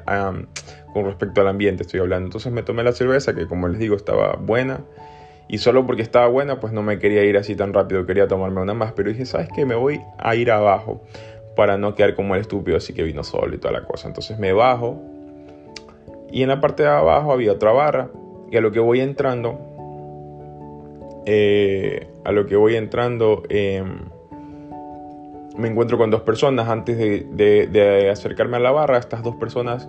con 0.93 1.05
respecto 1.05 1.41
al 1.41 1.49
ambiente 1.49 1.83
estoy 1.83 2.01
hablando. 2.01 2.27
Entonces 2.27 2.53
me 2.53 2.63
tomé 2.63 2.83
la 2.83 2.93
cerveza 2.93 3.35
que 3.35 3.47
como 3.47 3.69
les 3.69 3.79
digo 3.79 3.97
estaba 3.97 4.37
buena 4.37 4.81
y 5.49 5.59
solo 5.59 5.87
porque 5.87 6.03
estaba 6.03 6.29
buena, 6.29 6.61
pues 6.61 6.73
no 6.73 6.83
me 6.83 6.99
quería 6.99 7.25
ir 7.25 7.37
así 7.37 7.55
tan 7.55 7.73
rápido, 7.73 8.05
quería 8.05 8.29
tomarme 8.29 8.61
una 8.61 8.75
más. 8.75 8.93
Pero 8.93 9.11
dije, 9.11 9.27
¿sabes 9.27 9.49
qué? 9.55 9.65
Me 9.65 9.75
voy 9.75 10.01
a 10.19 10.35
ir 10.35 10.51
abajo 10.51 11.03
para 11.57 11.79
no 11.79 11.95
quedar 11.95 12.15
como 12.15 12.35
el 12.35 12.43
estúpido, 12.43 12.77
así 12.77 12.93
que 12.93 13.03
vino 13.03 13.25
solo 13.25 13.55
y 13.55 13.59
toda 13.59 13.73
la 13.73 13.85
cosa. 13.85 14.09
Entonces 14.09 14.39
me 14.39 14.53
bajo 14.53 15.03
y 16.31 16.43
en 16.43 16.49
la 16.49 16.61
parte 16.61 16.83
de 16.83 16.91
abajo 16.91 17.33
había 17.33 17.53
otra 17.53 17.73
barra 17.73 18.11
y 18.51 18.57
a 18.57 18.61
lo 18.61 18.73
que 18.73 18.81
voy 18.81 19.01
entrando, 19.01 19.59
eh, 21.27 22.09
a 22.25 22.33
lo 22.33 22.47
que 22.47 22.57
voy 22.57 22.77
entrando, 22.77 23.43
em, 23.49 24.01
me 25.57 25.69
encuentro 25.69 25.99
con 25.99 26.11
dos 26.11 26.23
personas. 26.23 26.69
Antes 26.69 26.99
de, 26.99 27.67
de 27.67 28.11
acercarme 28.11 28.59
a 28.59 28.61
la 28.61 28.71
barra, 28.71 28.99
estas 28.99 29.23
dos 29.23 29.37
personas 29.37 29.89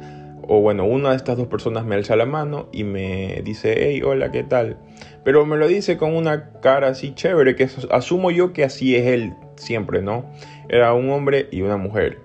o 0.52 0.62
bueno, 0.62 0.84
una 0.84 1.12
de 1.12 1.16
estas 1.16 1.38
dos 1.38 1.48
personas 1.48 1.86
me 1.86 1.94
alza 1.94 2.16
la 2.16 2.26
mano 2.26 2.70
y 2.72 2.84
me 2.84 3.44
dice, 3.46 3.76
hey, 3.78 4.02
hola, 4.04 4.32
¿qué 4.32 4.44
tal? 4.44 4.78
Pero 5.24 5.46
me 5.46 5.58
lo 5.58 5.68
dice 5.68 5.96
con 5.96 6.16
una 6.16 6.50
cara 6.60 6.88
así 6.88 7.14
chévere, 7.14 7.56
que 7.56 7.70
asumo 7.92 8.32
yo 8.32 8.52
que 8.52 8.64
así 8.64 8.96
es 8.96 9.06
él 9.06 9.36
siempre, 9.58 10.02
¿no? 10.02 10.26
Era 10.68 10.94
un 10.94 11.12
hombre 11.12 11.50
y 11.52 11.62
una 11.62 11.78
mujer. 11.78 12.18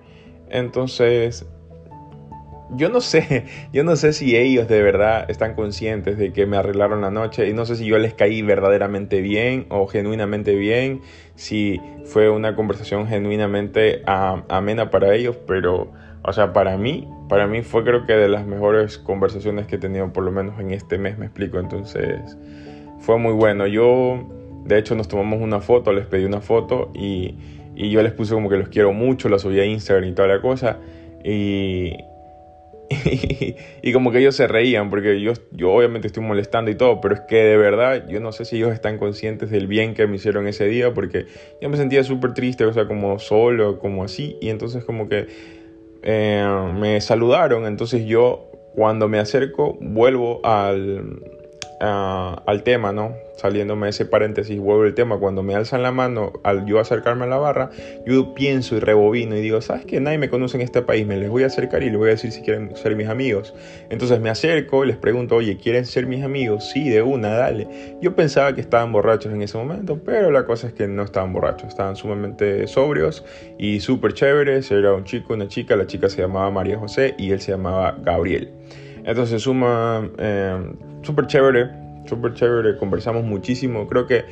Entonces, 0.49 1.45
yo 2.71 2.89
no 2.89 3.01
sé, 3.01 3.45
yo 3.73 3.83
no 3.83 3.95
sé 3.95 4.13
si 4.13 4.35
ellos 4.35 4.67
de 4.67 4.81
verdad 4.81 5.29
están 5.29 5.55
conscientes 5.55 6.17
de 6.17 6.33
que 6.33 6.45
me 6.45 6.57
arreglaron 6.57 7.01
la 7.01 7.11
noche 7.11 7.47
y 7.47 7.53
no 7.53 7.65
sé 7.65 7.75
si 7.75 7.85
yo 7.85 7.97
les 7.97 8.13
caí 8.13 8.41
verdaderamente 8.41 9.21
bien 9.21 9.65
o 9.69 9.87
genuinamente 9.87 10.55
bien, 10.55 11.01
si 11.35 11.79
fue 12.05 12.29
una 12.29 12.55
conversación 12.55 13.07
genuinamente 13.07 14.01
amena 14.05 14.89
para 14.89 15.13
ellos, 15.13 15.37
pero, 15.47 15.91
o 16.23 16.33
sea, 16.33 16.53
para 16.53 16.77
mí, 16.77 17.07
para 17.29 17.47
mí 17.47 17.61
fue 17.61 17.83
creo 17.83 18.05
que 18.05 18.13
de 18.13 18.29
las 18.29 18.45
mejores 18.45 18.97
conversaciones 18.97 19.67
que 19.67 19.75
he 19.75 19.79
tenido 19.79 20.11
por 20.11 20.23
lo 20.23 20.31
menos 20.31 20.59
en 20.59 20.71
este 20.71 20.97
mes, 20.97 21.17
me 21.17 21.25
explico, 21.25 21.59
entonces 21.59 22.37
fue 22.99 23.17
muy 23.19 23.33
bueno. 23.33 23.67
Yo, 23.67 24.27
de 24.65 24.79
hecho, 24.79 24.95
nos 24.95 25.07
tomamos 25.07 25.41
una 25.41 25.61
foto, 25.61 25.93
les 25.93 26.05
pedí 26.05 26.25
una 26.25 26.41
foto 26.41 26.91
y, 26.93 27.35
y 27.75 27.91
yo 27.91 28.01
les 28.01 28.13
puse 28.13 28.33
como 28.33 28.49
que 28.49 28.57
los 28.57 28.69
quiero 28.69 28.93
mucho, 28.93 29.29
la 29.29 29.37
subí 29.37 29.59
a 29.59 29.65
Instagram 29.65 30.09
y 30.09 30.13
toda 30.13 30.27
la 30.27 30.41
cosa 30.41 30.79
y 31.23 31.97
y, 33.81 33.93
como 33.93 34.11
que 34.11 34.19
ellos 34.19 34.35
se 34.35 34.47
reían 34.47 34.89
porque 34.89 35.19
yo, 35.19 35.33
yo 35.51 35.71
obviamente 35.71 36.07
estoy 36.07 36.23
molestando 36.23 36.69
y 36.69 36.75
todo, 36.75 37.01
pero 37.01 37.15
es 37.15 37.21
que 37.21 37.37
de 37.37 37.57
verdad 37.57 38.07
yo 38.07 38.19
no 38.19 38.31
sé 38.31 38.45
si 38.45 38.57
ellos 38.57 38.73
están 38.73 38.97
conscientes 38.97 39.49
del 39.49 39.67
bien 39.67 39.95
que 39.95 40.05
me 40.07 40.17
hicieron 40.17 40.47
ese 40.47 40.65
día 40.67 40.93
porque 40.93 41.25
yo 41.61 41.69
me 41.69 41.77
sentía 41.77 42.03
súper 42.03 42.33
triste, 42.33 42.65
o 42.65 42.73
sea, 42.73 42.87
como 42.87 43.17
solo, 43.17 43.79
como 43.79 44.03
así, 44.03 44.37
y 44.39 44.49
entonces 44.49 44.83
como 44.83 45.09
que 45.09 45.27
eh, 46.03 46.71
me 46.75 47.01
saludaron, 47.01 47.65
entonces 47.65 48.05
yo 48.05 48.51
cuando 48.75 49.07
me 49.07 49.17
acerco 49.17 49.77
vuelvo 49.81 50.41
al, 50.45 51.21
al 51.79 52.63
tema, 52.63 52.91
¿no? 52.91 53.13
Saliéndome 53.35 53.89
ese 53.89 54.05
paréntesis, 54.05 54.57
vuelvo 54.59 54.85
el 54.85 54.93
tema, 54.93 55.17
cuando 55.17 55.43
me 55.43 55.55
alzan 55.55 55.83
la 55.83 55.91
mano 55.91 56.31
al 56.43 56.65
yo 56.65 56.79
acercarme 56.79 57.25
a 57.25 57.27
la 57.27 57.37
barra, 57.37 57.69
yo 58.05 58.33
pienso 58.33 58.77
y 58.77 58.79
rebobino 58.79 59.35
y 59.35 59.41
digo, 59.41 59.59
¿sabes 59.61 59.85
qué? 59.85 59.99
Nadie 59.99 60.17
me 60.17 60.29
conoce 60.29 60.55
en 60.55 60.61
este 60.61 60.81
país, 60.81 61.05
me 61.05 61.17
les 61.17 61.29
voy 61.29 61.43
a 61.43 61.47
acercar 61.47 61.83
y 61.83 61.89
les 61.89 61.97
voy 61.97 62.07
a 62.07 62.11
decir 62.11 62.31
si 62.31 62.41
quieren 62.41 62.75
ser 62.77 62.95
mis 62.95 63.09
amigos. 63.09 63.53
Entonces 63.89 64.21
me 64.21 64.29
acerco 64.29 64.85
y 64.85 64.87
les 64.87 64.97
pregunto, 64.97 65.35
oye, 65.35 65.57
¿quieren 65.57 65.85
ser 65.85 66.07
mis 66.07 66.23
amigos? 66.23 66.69
Sí, 66.69 66.89
de 66.89 67.01
una, 67.01 67.35
dale. 67.35 67.67
Yo 68.01 68.15
pensaba 68.15 68.55
que 68.55 68.61
estaban 68.61 68.93
borrachos 68.93 69.33
en 69.33 69.41
ese 69.41 69.57
momento, 69.57 69.99
pero 70.03 70.31
la 70.31 70.45
cosa 70.45 70.67
es 70.67 70.73
que 70.73 70.87
no 70.87 71.03
estaban 71.03 71.33
borrachos, 71.33 71.67
estaban 71.69 71.97
sumamente 71.97 72.67
sobrios 72.67 73.25
y 73.57 73.81
súper 73.81 74.13
chéveres. 74.13 74.71
Era 74.71 74.93
un 74.93 75.03
chico, 75.03 75.33
una 75.33 75.49
chica, 75.49 75.75
la 75.75 75.87
chica 75.87 76.07
se 76.07 76.21
llamaba 76.21 76.49
María 76.51 76.77
José 76.77 77.15
y 77.17 77.31
él 77.31 77.41
se 77.41 77.51
llamaba 77.51 77.97
Gabriel. 78.01 78.51
Entonces 79.05 79.43
suma 79.43 80.09
eh, 80.17 80.73
súper 81.03 81.27
chévere, 81.27 81.69
súper 82.05 82.33
chévere, 82.33 82.77
conversamos 82.77 83.23
muchísimo, 83.23 83.87
creo 83.87 84.07
que 84.07 84.25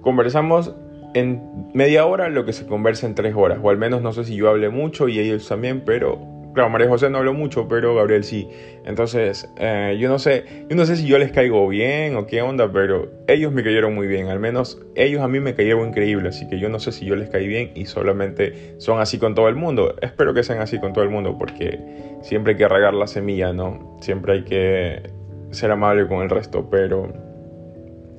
conversamos 0.00 0.74
en 1.14 1.70
media 1.72 2.04
hora 2.04 2.28
lo 2.28 2.44
que 2.44 2.52
se 2.52 2.66
conversa 2.66 3.06
en 3.06 3.14
tres 3.14 3.34
horas, 3.36 3.60
o 3.62 3.70
al 3.70 3.78
menos 3.78 4.02
no 4.02 4.12
sé 4.12 4.24
si 4.24 4.34
yo 4.34 4.50
hablé 4.50 4.68
mucho 4.68 5.08
y 5.08 5.20
ellos 5.20 5.48
también, 5.48 5.84
pero 5.86 6.33
claro, 6.54 6.70
María 6.70 6.88
José 6.88 7.10
no 7.10 7.18
habló 7.18 7.34
mucho, 7.34 7.68
pero 7.68 7.94
Gabriel 7.94 8.24
sí. 8.24 8.48
Entonces, 8.84 9.48
eh, 9.58 9.96
yo 10.00 10.08
no 10.08 10.18
sé, 10.18 10.44
yo 10.68 10.76
no 10.76 10.86
sé 10.86 10.96
si 10.96 11.06
yo 11.06 11.18
les 11.18 11.32
caigo 11.32 11.68
bien 11.68 12.16
o 12.16 12.26
qué 12.26 12.40
onda, 12.42 12.72
pero 12.72 13.10
ellos 13.26 13.52
me 13.52 13.62
cayeron 13.62 13.94
muy 13.94 14.06
bien, 14.06 14.28
al 14.28 14.40
menos 14.40 14.80
ellos 14.94 15.20
a 15.20 15.28
mí 15.28 15.40
me 15.40 15.54
cayeron 15.54 15.88
increíble, 15.88 16.28
así 16.28 16.48
que 16.48 16.58
yo 16.58 16.68
no 16.68 16.78
sé 16.78 16.92
si 16.92 17.04
yo 17.04 17.16
les 17.16 17.28
caí 17.28 17.46
bien 17.46 17.72
y 17.74 17.86
solamente 17.86 18.74
son 18.78 19.00
así 19.00 19.18
con 19.18 19.34
todo 19.34 19.48
el 19.48 19.56
mundo. 19.56 19.96
Espero 20.00 20.32
que 20.32 20.42
sean 20.42 20.60
así 20.60 20.78
con 20.78 20.92
todo 20.92 21.04
el 21.04 21.10
mundo 21.10 21.36
porque 21.38 21.78
siempre 22.22 22.52
hay 22.52 22.58
que 22.58 22.68
regar 22.68 22.94
la 22.94 23.06
semilla, 23.06 23.52
¿no? 23.52 23.98
Siempre 24.00 24.34
hay 24.34 24.44
que 24.44 25.02
ser 25.50 25.70
amable 25.70 26.06
con 26.06 26.22
el 26.22 26.30
resto, 26.30 26.68
pero 26.70 27.12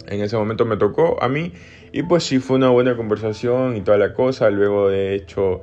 en 0.08 0.22
ese 0.22 0.38
momento 0.38 0.66
me 0.66 0.78
tocó 0.78 1.22
a 1.22 1.30
mí 1.30 1.52
y 1.92 2.04
pues 2.04 2.24
sí 2.24 2.40
fue 2.40 2.58
una 2.58 2.70
buena 2.70 2.96
conversación 2.96 3.78
y 3.78 3.82
toda 3.82 3.98
la 3.98 4.14
cosa. 4.14 4.50
Luego 4.50 4.90
de 4.90 5.16
hecho 5.16 5.62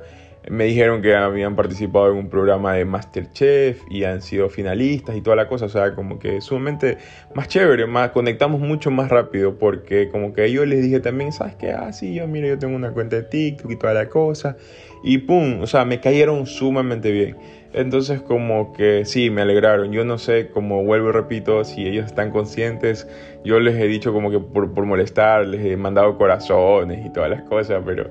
me 0.49 0.65
dijeron 0.65 1.01
que 1.01 1.15
habían 1.15 1.55
participado 1.55 2.11
en 2.11 2.17
un 2.17 2.29
programa 2.29 2.73
de 2.73 2.85
Masterchef 2.85 3.81
y 3.89 4.03
han 4.03 4.21
sido 4.21 4.49
finalistas 4.49 5.15
y 5.15 5.21
toda 5.21 5.35
la 5.35 5.47
cosa, 5.47 5.65
o 5.65 5.69
sea, 5.69 5.95
como 5.95 6.19
que 6.19 6.41
sumamente 6.41 6.97
más 7.33 7.47
chévere, 7.47 7.85
más 7.87 8.11
conectamos 8.11 8.59
mucho 8.59 8.91
más 8.91 9.09
rápido 9.09 9.57
porque 9.57 10.09
como 10.09 10.33
que 10.33 10.51
yo 10.51 10.65
les 10.65 10.81
dije 10.81 10.99
también, 10.99 11.31
¿sabes 11.31 11.55
qué? 11.55 11.71
Ah, 11.71 11.93
sí, 11.93 12.13
yo 12.13 12.27
mira, 12.27 12.47
yo 12.47 12.59
tengo 12.59 12.75
una 12.75 12.91
cuenta 12.91 13.15
de 13.15 13.23
TikTok 13.23 13.71
y 13.71 13.75
toda 13.77 13.93
la 13.93 14.09
cosa 14.09 14.57
y 15.03 15.17
pum, 15.19 15.61
o 15.61 15.67
sea, 15.67 15.83
me 15.83 15.99
cayeron 15.99 16.45
sumamente 16.45 17.11
bien. 17.11 17.37
Entonces 17.73 18.21
como 18.21 18.71
que 18.71 19.03
sí, 19.03 19.29
me 19.29 19.41
alegraron. 19.41 19.91
Yo 19.91 20.05
no 20.05 20.17
sé, 20.17 20.49
como 20.49 20.83
vuelvo 20.83 21.09
y 21.09 21.11
repito, 21.11 21.63
si 21.65 21.85
ellos 21.87 22.05
están 22.05 22.31
conscientes. 22.31 23.07
Yo 23.43 23.59
les 23.59 23.75
he 23.75 23.87
dicho 23.87 24.13
como 24.13 24.31
que 24.31 24.39
por, 24.39 24.73
por 24.73 24.85
molestar, 24.85 25.45
les 25.45 25.65
he 25.65 25.75
mandado 25.75 26.17
corazones 26.17 27.05
y 27.05 27.11
todas 27.11 27.29
las 27.29 27.41
cosas, 27.43 27.81
pero, 27.85 28.09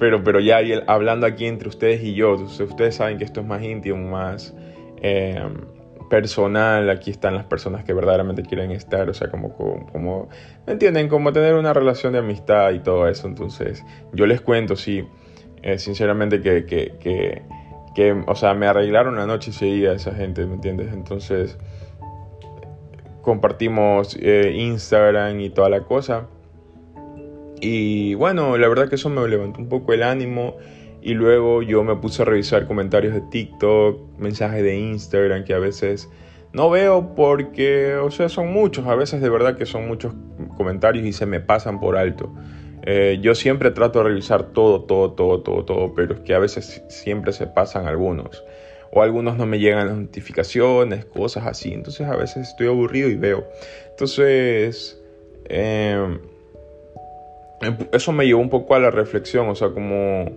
pero, 0.00 0.24
pero 0.24 0.40
ya 0.40 0.60
hablando 0.86 1.26
aquí 1.26 1.44
entre 1.44 1.68
ustedes 1.68 2.02
y 2.02 2.14
yo, 2.14 2.32
ustedes 2.32 2.94
saben 2.94 3.18
que 3.18 3.24
esto 3.24 3.42
es 3.42 3.46
más 3.46 3.62
íntimo, 3.62 3.98
más 4.10 4.54
eh, 5.02 5.46
personal. 6.08 6.88
Aquí 6.88 7.10
están 7.10 7.34
las 7.34 7.44
personas 7.44 7.84
que 7.84 7.92
verdaderamente 7.92 8.42
quieren 8.42 8.70
estar, 8.70 9.10
o 9.10 9.12
sea, 9.12 9.30
como, 9.30 9.54
como, 9.92 10.30
¿me 10.66 10.72
entienden? 10.72 11.08
Como 11.08 11.34
tener 11.34 11.54
una 11.54 11.74
relación 11.74 12.14
de 12.14 12.20
amistad 12.20 12.70
y 12.72 12.78
todo 12.78 13.08
eso. 13.08 13.28
Entonces 13.28 13.84
yo 14.14 14.24
les 14.24 14.40
cuento, 14.40 14.74
sí, 14.74 15.04
eh, 15.60 15.78
sinceramente 15.78 16.40
que, 16.40 16.64
que, 16.64 17.42
que 17.94 18.24
o 18.26 18.34
sea, 18.34 18.54
me 18.54 18.68
arreglaron 18.68 19.16
la 19.16 19.26
noche 19.26 19.50
día 19.62 19.92
esa 19.92 20.14
gente, 20.14 20.46
¿me 20.46 20.54
entiendes? 20.54 20.94
Entonces, 20.94 21.58
compartimos 23.20 24.16
eh, 24.18 24.50
Instagram 24.54 25.40
y 25.40 25.50
toda 25.50 25.68
la 25.68 25.82
cosa. 25.82 26.26
Y 27.60 28.14
bueno, 28.14 28.56
la 28.56 28.68
verdad 28.68 28.88
que 28.88 28.94
eso 28.94 29.08
me 29.10 29.26
levantó 29.28 29.60
un 29.60 29.68
poco 29.68 29.92
el 29.92 30.02
ánimo. 30.02 30.56
Y 31.02 31.14
luego 31.14 31.62
yo 31.62 31.82
me 31.82 31.96
puse 31.96 32.22
a 32.22 32.24
revisar 32.26 32.66
comentarios 32.66 33.14
de 33.14 33.22
TikTok, 33.22 34.18
mensajes 34.18 34.62
de 34.62 34.78
Instagram 34.78 35.44
que 35.44 35.54
a 35.54 35.58
veces 35.58 36.10
no 36.52 36.68
veo 36.68 37.14
porque, 37.14 37.94
o 37.94 38.10
sea, 38.10 38.28
son 38.28 38.52
muchos. 38.52 38.86
A 38.86 38.94
veces 38.94 39.20
de 39.20 39.30
verdad 39.30 39.56
que 39.56 39.66
son 39.66 39.88
muchos 39.88 40.14
comentarios 40.56 41.06
y 41.06 41.12
se 41.12 41.26
me 41.26 41.40
pasan 41.40 41.80
por 41.80 41.96
alto. 41.96 42.32
Eh, 42.82 43.18
yo 43.22 43.34
siempre 43.34 43.70
trato 43.70 44.00
de 44.00 44.06
revisar 44.08 44.52
todo, 44.52 44.82
todo, 44.84 45.12
todo, 45.12 45.42
todo, 45.42 45.64
todo, 45.64 45.94
pero 45.94 46.14
es 46.14 46.20
que 46.20 46.34
a 46.34 46.38
veces 46.38 46.82
siempre 46.88 47.32
se 47.32 47.46
pasan 47.46 47.86
algunos. 47.86 48.42
O 48.92 49.02
algunos 49.02 49.36
no 49.36 49.46
me 49.46 49.58
llegan 49.58 49.86
las 49.86 49.96
notificaciones, 49.96 51.04
cosas 51.04 51.46
así. 51.46 51.72
Entonces 51.72 52.06
a 52.08 52.16
veces 52.16 52.48
estoy 52.48 52.66
aburrido 52.66 53.08
y 53.08 53.16
veo. 53.16 53.46
Entonces, 53.90 55.00
em, 55.48 56.18
eso 57.92 58.12
me 58.12 58.26
llevó 58.26 58.40
un 58.40 58.50
poco 58.50 58.74
a 58.74 58.80
la 58.80 58.90
reflexión, 58.90 59.48
o 59.48 59.54
sea, 59.54 59.70
como, 59.70 60.30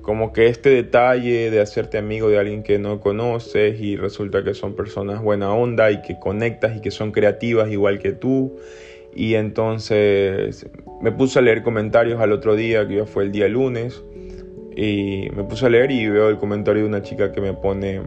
como 0.00 0.32
que 0.32 0.46
este 0.46 0.70
detalle 0.70 1.50
de 1.50 1.60
hacerte 1.60 1.98
amigo 1.98 2.28
de 2.28 2.38
alguien 2.38 2.62
que 2.62 2.78
no 2.78 3.00
conoces 3.00 3.80
y 3.80 3.96
resulta 3.96 4.42
que 4.42 4.54
son 4.54 4.74
personas 4.74 5.22
buena 5.22 5.52
onda 5.54 5.90
y 5.90 6.02
que 6.02 6.18
conectas 6.18 6.76
y 6.76 6.80
que 6.80 6.90
son 6.90 7.12
creativas 7.12 7.70
igual 7.70 7.98
que 7.98 8.12
tú. 8.12 8.56
Y 9.14 9.34
entonces 9.34 10.66
me 11.02 11.12
puse 11.12 11.38
a 11.38 11.42
leer 11.42 11.62
comentarios 11.62 12.20
al 12.20 12.32
otro 12.32 12.56
día, 12.56 12.88
que 12.88 12.96
ya 12.96 13.06
fue 13.06 13.24
el 13.24 13.32
día 13.32 13.46
lunes, 13.48 14.02
y 14.74 15.28
me 15.36 15.44
puse 15.44 15.66
a 15.66 15.68
leer 15.68 15.90
y 15.90 16.08
veo 16.08 16.30
el 16.30 16.38
comentario 16.38 16.82
de 16.82 16.88
una 16.88 17.02
chica 17.02 17.32
que 17.32 17.42
me 17.42 17.52
pone, 17.52 18.00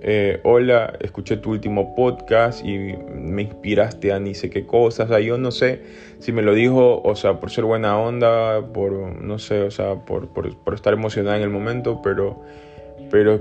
eh, 0.00 0.40
hola, 0.44 0.96
escuché 1.00 1.36
tu 1.38 1.50
último 1.50 1.94
podcast 1.94 2.64
y 2.64 2.94
me 3.14 3.42
inspiraste 3.42 4.12
a 4.12 4.20
ni 4.20 4.34
sé 4.34 4.50
qué 4.50 4.66
cosas, 4.66 5.10
o 5.10 5.18
yo 5.18 5.38
no 5.38 5.50
sé 5.50 5.80
si 6.18 6.32
me 6.32 6.42
lo 6.42 6.54
dijo, 6.54 7.02
o 7.02 7.16
sea, 7.16 7.40
por 7.40 7.50
ser 7.50 7.64
buena 7.64 7.98
onda, 7.98 8.72
por, 8.72 8.92
no 8.92 9.38
sé, 9.38 9.62
o 9.62 9.70
sea, 9.70 9.96
por, 10.04 10.28
estar 10.74 10.92
emocionada 10.92 11.36
en 11.36 11.42
el 11.42 11.50
momento, 11.50 12.00
pero, 12.02 12.42
pero 13.10 13.40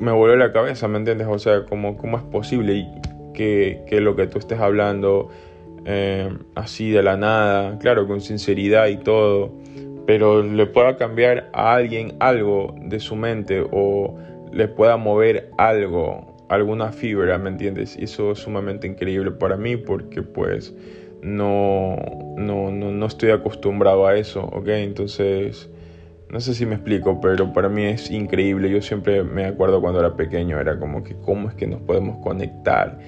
me 0.00 0.12
volvió 0.12 0.36
la 0.36 0.52
cabeza, 0.52 0.88
¿me 0.88 0.98
entiendes? 0.98 1.26
O 1.30 1.38
sea, 1.38 1.64
¿cómo, 1.64 1.96
cómo 1.96 2.16
es 2.18 2.24
posible 2.24 2.86
que, 3.34 3.82
que 3.88 4.00
lo 4.00 4.16
que 4.16 4.26
tú 4.26 4.38
estés 4.38 4.60
hablando 4.60 5.30
eh, 5.88 6.36
así 6.56 6.90
de 6.90 7.00
la 7.00 7.16
nada, 7.16 7.78
claro, 7.78 8.08
con 8.08 8.20
sinceridad 8.20 8.88
y 8.88 8.96
todo, 8.96 9.52
pero 10.04 10.42
le 10.42 10.66
pueda 10.66 10.96
cambiar 10.96 11.48
a 11.52 11.74
alguien 11.74 12.16
algo 12.18 12.74
de 12.80 12.98
su 12.98 13.14
mente 13.14 13.64
o 13.70 14.18
le 14.56 14.68
pueda 14.68 14.96
mover 14.96 15.50
algo, 15.58 16.46
alguna 16.48 16.92
fibra, 16.92 17.38
¿me 17.38 17.50
entiendes? 17.50 17.96
Y 17.98 18.04
eso 18.04 18.32
es 18.32 18.40
sumamente 18.40 18.86
increíble 18.86 19.30
para 19.30 19.56
mí 19.56 19.76
porque 19.76 20.22
pues 20.22 20.74
no, 21.22 21.96
no, 22.36 22.70
no, 22.70 22.90
no 22.90 23.06
estoy 23.06 23.30
acostumbrado 23.30 24.06
a 24.06 24.16
eso, 24.16 24.44
¿ok? 24.44 24.68
Entonces... 24.68 25.70
No 26.28 26.40
sé 26.40 26.54
si 26.54 26.66
me 26.66 26.74
explico, 26.74 27.20
pero 27.20 27.52
para 27.52 27.68
mí 27.68 27.84
es 27.84 28.10
increíble. 28.10 28.68
Yo 28.68 28.82
siempre 28.82 29.22
me 29.22 29.44
acuerdo 29.44 29.80
cuando 29.80 30.00
era 30.00 30.16
pequeño, 30.16 30.58
era 30.58 30.76
como 30.76 31.04
que 31.04 31.14
cómo 31.14 31.48
es 31.48 31.54
que 31.54 31.68
nos 31.68 31.80
podemos 31.82 32.18
conectar. 32.18 32.98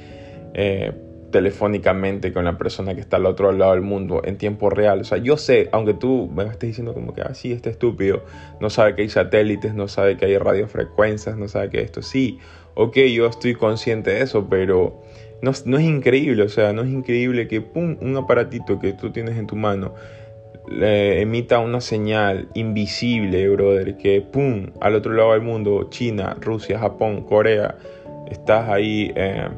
Eh, 0.55 0.93
telefónicamente 1.31 2.33
con 2.33 2.45
la 2.45 2.57
persona 2.57 2.95
que 2.95 3.01
está 3.01 3.17
al 3.17 3.27
otro 3.27 3.53
lado 3.53 3.73
del 3.73 3.83
mundo 3.83 4.23
en 4.25 4.39
tiempo 4.39 4.71
real. 4.71 5.01
O 5.01 5.05
sea, 5.05 5.19
yo 5.19 5.37
sé, 5.37 5.69
aunque 5.73 5.95
tú 5.95 6.31
me 6.35 6.45
estés 6.45 6.71
diciendo 6.71 6.95
como 6.95 7.15
que, 7.15 7.23
ah, 7.23 7.35
sí, 7.35 7.53
este 7.53 7.71
estúpido, 7.71 8.25
no 8.61 8.71
sabe 8.71 8.95
que 8.95 9.03
hay 9.03 9.09
satélites, 9.09 9.75
no 9.75 9.89
sabe 9.89 10.17
que 10.17 10.27
hay 10.27 10.39
radiofrecuencias, 10.39 11.37
no 11.37 11.49
sabe 11.49 11.71
que 11.71 11.81
esto, 11.81 12.03
sí, 12.03 12.39
ok, 12.75 12.97
yo 13.13 13.27
estoy 13.27 13.55
consciente 13.55 14.11
de 14.11 14.23
eso, 14.23 14.47
pero 14.49 15.03
no, 15.43 15.51
es 15.51 15.85
increíble, 15.85 16.43
o 16.43 16.49
sea, 16.49 16.73
no 16.73 16.83
es 16.83 16.91
increíble 16.91 17.47
que, 17.47 17.61
pum, 17.61 17.97
un 18.01 18.17
aparatito 18.17 18.79
que 18.79 18.93
tú 18.93 19.11
tienes 19.11 19.37
en 19.37 19.47
tu 19.47 19.57
mano 19.57 19.95
le 20.71 21.23
emita 21.23 21.61
una 21.61 21.81
señal 21.81 22.49
invisible, 22.53 23.49
brother, 23.49 23.97
que, 23.97 24.21
pum, 24.21 24.67
al 24.83 24.97
otro 24.97 25.15
lado 25.15 25.33
del 25.33 25.41
mundo, 25.41 25.89
China, 25.89 26.37
Rusia, 26.43 26.79
Japón, 26.79 27.23
Corea, 27.23 27.77
estás 28.31 28.69
ahí. 28.69 29.11
Eh, 29.17 29.49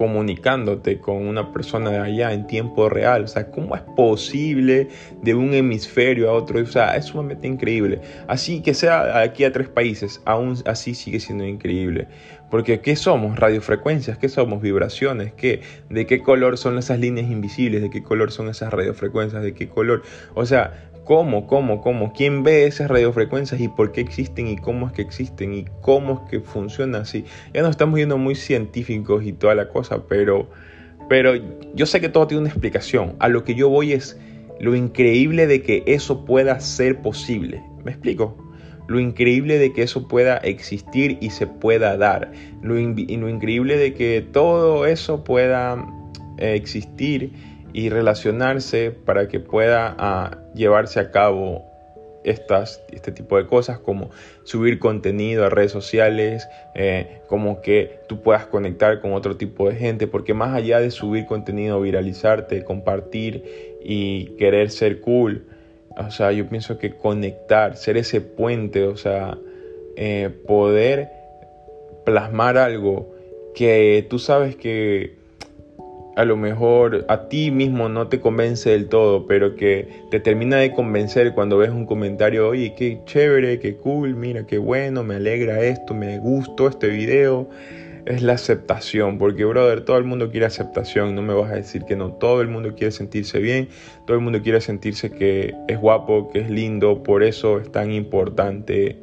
comunicándote 0.00 0.98
con 0.98 1.28
una 1.28 1.52
persona 1.52 1.90
de 1.90 1.98
allá 1.98 2.32
en 2.32 2.46
tiempo 2.46 2.88
real. 2.88 3.24
O 3.24 3.28
sea, 3.28 3.50
¿cómo 3.50 3.76
es 3.76 3.82
posible 3.82 4.88
de 5.20 5.34
un 5.34 5.52
hemisferio 5.52 6.30
a 6.30 6.32
otro? 6.32 6.58
O 6.58 6.64
sea, 6.64 6.96
es 6.96 7.04
sumamente 7.04 7.46
increíble. 7.46 8.00
Así 8.26 8.62
que 8.62 8.72
sea 8.72 9.20
aquí 9.20 9.44
a 9.44 9.52
tres 9.52 9.68
países, 9.68 10.22
aún 10.24 10.56
así 10.64 10.94
sigue 10.94 11.20
siendo 11.20 11.44
increíble. 11.44 12.08
Porque 12.50 12.80
¿qué 12.80 12.96
somos? 12.96 13.38
Radiofrecuencias, 13.38 14.16
¿qué 14.16 14.30
somos? 14.30 14.62
Vibraciones, 14.62 15.34
¿qué? 15.34 15.60
¿De 15.90 16.06
qué 16.06 16.22
color 16.22 16.56
son 16.56 16.78
esas 16.78 16.98
líneas 16.98 17.30
invisibles? 17.30 17.82
¿De 17.82 17.90
qué 17.90 18.02
color 18.02 18.32
son 18.32 18.48
esas 18.48 18.72
radiofrecuencias? 18.72 19.42
¿De 19.42 19.52
qué 19.52 19.68
color? 19.68 20.02
O 20.34 20.46
sea, 20.46 20.89
¿Cómo, 21.10 21.48
cómo, 21.48 21.80
cómo? 21.80 22.12
¿Quién 22.12 22.44
ve 22.44 22.66
esas 22.66 22.88
radiofrecuencias 22.88 23.60
y 23.60 23.66
por 23.66 23.90
qué 23.90 24.00
existen 24.00 24.46
y 24.46 24.56
cómo 24.56 24.86
es 24.86 24.92
que 24.92 25.02
existen 25.02 25.52
y 25.52 25.64
cómo 25.80 26.22
es 26.22 26.30
que 26.30 26.38
funciona 26.38 26.98
así? 26.98 27.24
Ya 27.52 27.62
nos 27.62 27.72
estamos 27.72 27.98
yendo 27.98 28.16
muy 28.16 28.36
científicos 28.36 29.24
y 29.24 29.32
toda 29.32 29.56
la 29.56 29.68
cosa, 29.70 30.06
pero, 30.06 30.48
pero 31.08 31.32
yo 31.74 31.86
sé 31.86 32.00
que 32.00 32.10
todo 32.10 32.28
tiene 32.28 32.42
una 32.42 32.50
explicación. 32.50 33.16
A 33.18 33.26
lo 33.26 33.42
que 33.42 33.56
yo 33.56 33.68
voy 33.68 33.92
es 33.92 34.20
lo 34.60 34.76
increíble 34.76 35.48
de 35.48 35.62
que 35.62 35.82
eso 35.84 36.24
pueda 36.24 36.60
ser 36.60 37.02
posible. 37.02 37.60
¿Me 37.84 37.90
explico? 37.90 38.36
Lo 38.86 39.00
increíble 39.00 39.58
de 39.58 39.72
que 39.72 39.82
eso 39.82 40.06
pueda 40.06 40.36
existir 40.36 41.18
y 41.20 41.30
se 41.30 41.48
pueda 41.48 41.96
dar. 41.96 42.30
Lo, 42.62 42.74
lo 42.74 43.28
increíble 43.28 43.78
de 43.78 43.94
que 43.94 44.24
todo 44.30 44.86
eso 44.86 45.24
pueda 45.24 45.84
eh, 46.38 46.54
existir 46.54 47.32
y 47.72 47.88
relacionarse 47.88 48.90
para 48.90 49.28
que 49.28 49.40
pueda 49.40 49.94
ah, 49.98 50.38
llevarse 50.54 51.00
a 51.00 51.10
cabo 51.10 51.70
estas, 52.24 52.82
este 52.92 53.12
tipo 53.12 53.36
de 53.36 53.46
cosas 53.46 53.78
como 53.78 54.10
subir 54.44 54.78
contenido 54.78 55.44
a 55.44 55.48
redes 55.48 55.72
sociales, 55.72 56.48
eh, 56.74 57.20
como 57.28 57.62
que 57.62 58.00
tú 58.08 58.22
puedas 58.22 58.46
conectar 58.46 59.00
con 59.00 59.12
otro 59.12 59.36
tipo 59.36 59.68
de 59.68 59.76
gente, 59.76 60.06
porque 60.06 60.34
más 60.34 60.54
allá 60.54 60.80
de 60.80 60.90
subir 60.90 61.26
contenido, 61.26 61.80
viralizarte, 61.80 62.64
compartir 62.64 63.78
y 63.82 64.36
querer 64.36 64.70
ser 64.70 65.00
cool, 65.00 65.46
o 65.96 66.10
sea, 66.10 66.32
yo 66.32 66.48
pienso 66.48 66.78
que 66.78 66.96
conectar, 66.96 67.76
ser 67.76 67.96
ese 67.96 68.20
puente, 68.20 68.86
o 68.86 68.96
sea, 68.96 69.38
eh, 69.96 70.30
poder 70.46 71.08
plasmar 72.04 72.58
algo 72.58 73.14
que 73.54 74.06
tú 74.08 74.18
sabes 74.18 74.56
que 74.56 75.19
a 76.20 76.26
lo 76.26 76.36
mejor 76.36 77.06
a 77.08 77.30
ti 77.30 77.50
mismo 77.50 77.88
no 77.88 78.08
te 78.08 78.20
convence 78.20 78.68
del 78.68 78.90
todo, 78.90 79.26
pero 79.26 79.56
que 79.56 79.88
te 80.10 80.20
termina 80.20 80.58
de 80.58 80.70
convencer 80.70 81.32
cuando 81.32 81.56
ves 81.56 81.70
un 81.70 81.86
comentario, 81.86 82.46
oye, 82.46 82.74
qué 82.76 83.00
chévere, 83.06 83.58
qué 83.58 83.76
cool, 83.76 84.14
mira, 84.16 84.44
qué 84.46 84.58
bueno, 84.58 85.02
me 85.02 85.14
alegra 85.14 85.62
esto, 85.62 85.94
me 85.94 86.18
gustó 86.18 86.68
este 86.68 86.88
video, 86.88 87.48
es 88.04 88.20
la 88.20 88.34
aceptación, 88.34 89.16
porque 89.16 89.46
brother, 89.46 89.80
todo 89.80 89.96
el 89.96 90.04
mundo 90.04 90.30
quiere 90.30 90.44
aceptación, 90.44 91.14
no 91.14 91.22
me 91.22 91.32
vas 91.32 91.52
a 91.52 91.54
decir 91.54 91.84
que 91.86 91.96
no, 91.96 92.12
todo 92.12 92.42
el 92.42 92.48
mundo 92.48 92.74
quiere 92.74 92.92
sentirse 92.92 93.38
bien, 93.38 93.70
todo 94.06 94.14
el 94.14 94.22
mundo 94.22 94.42
quiere 94.42 94.60
sentirse 94.60 95.10
que 95.10 95.54
es 95.68 95.80
guapo, 95.80 96.28
que 96.28 96.40
es 96.40 96.50
lindo, 96.50 97.02
por 97.02 97.22
eso 97.22 97.58
es 97.60 97.72
tan 97.72 97.92
importante 97.92 98.98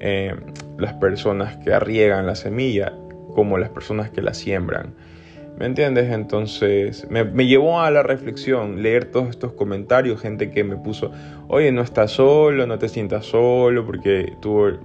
eh, 0.00 0.34
las 0.76 0.94
personas 0.94 1.56
que 1.58 1.72
arriegan 1.72 2.26
la 2.26 2.34
semilla 2.34 2.92
como 3.36 3.58
las 3.58 3.70
personas 3.70 4.10
que 4.10 4.22
la 4.22 4.34
siembran. 4.34 4.94
¿Me 5.56 5.66
entiendes? 5.66 6.10
Entonces 6.10 7.06
me, 7.10 7.24
llevó 7.46 7.80
a 7.80 7.90
la 7.90 8.02
reflexión 8.02 8.82
leer 8.82 9.06
todos 9.06 9.30
estos 9.30 9.52
comentarios, 9.52 10.20
gente 10.20 10.50
que 10.50 10.62
me 10.62 10.76
puso, 10.76 11.10
oye, 11.48 11.72
no 11.72 11.82
estás 11.82 12.12
solo, 12.12 12.66
no 12.66 12.78
te 12.78 12.88
sientas 12.88 13.26
solo, 13.26 13.84
porque 13.84 14.34
tú 14.40 14.78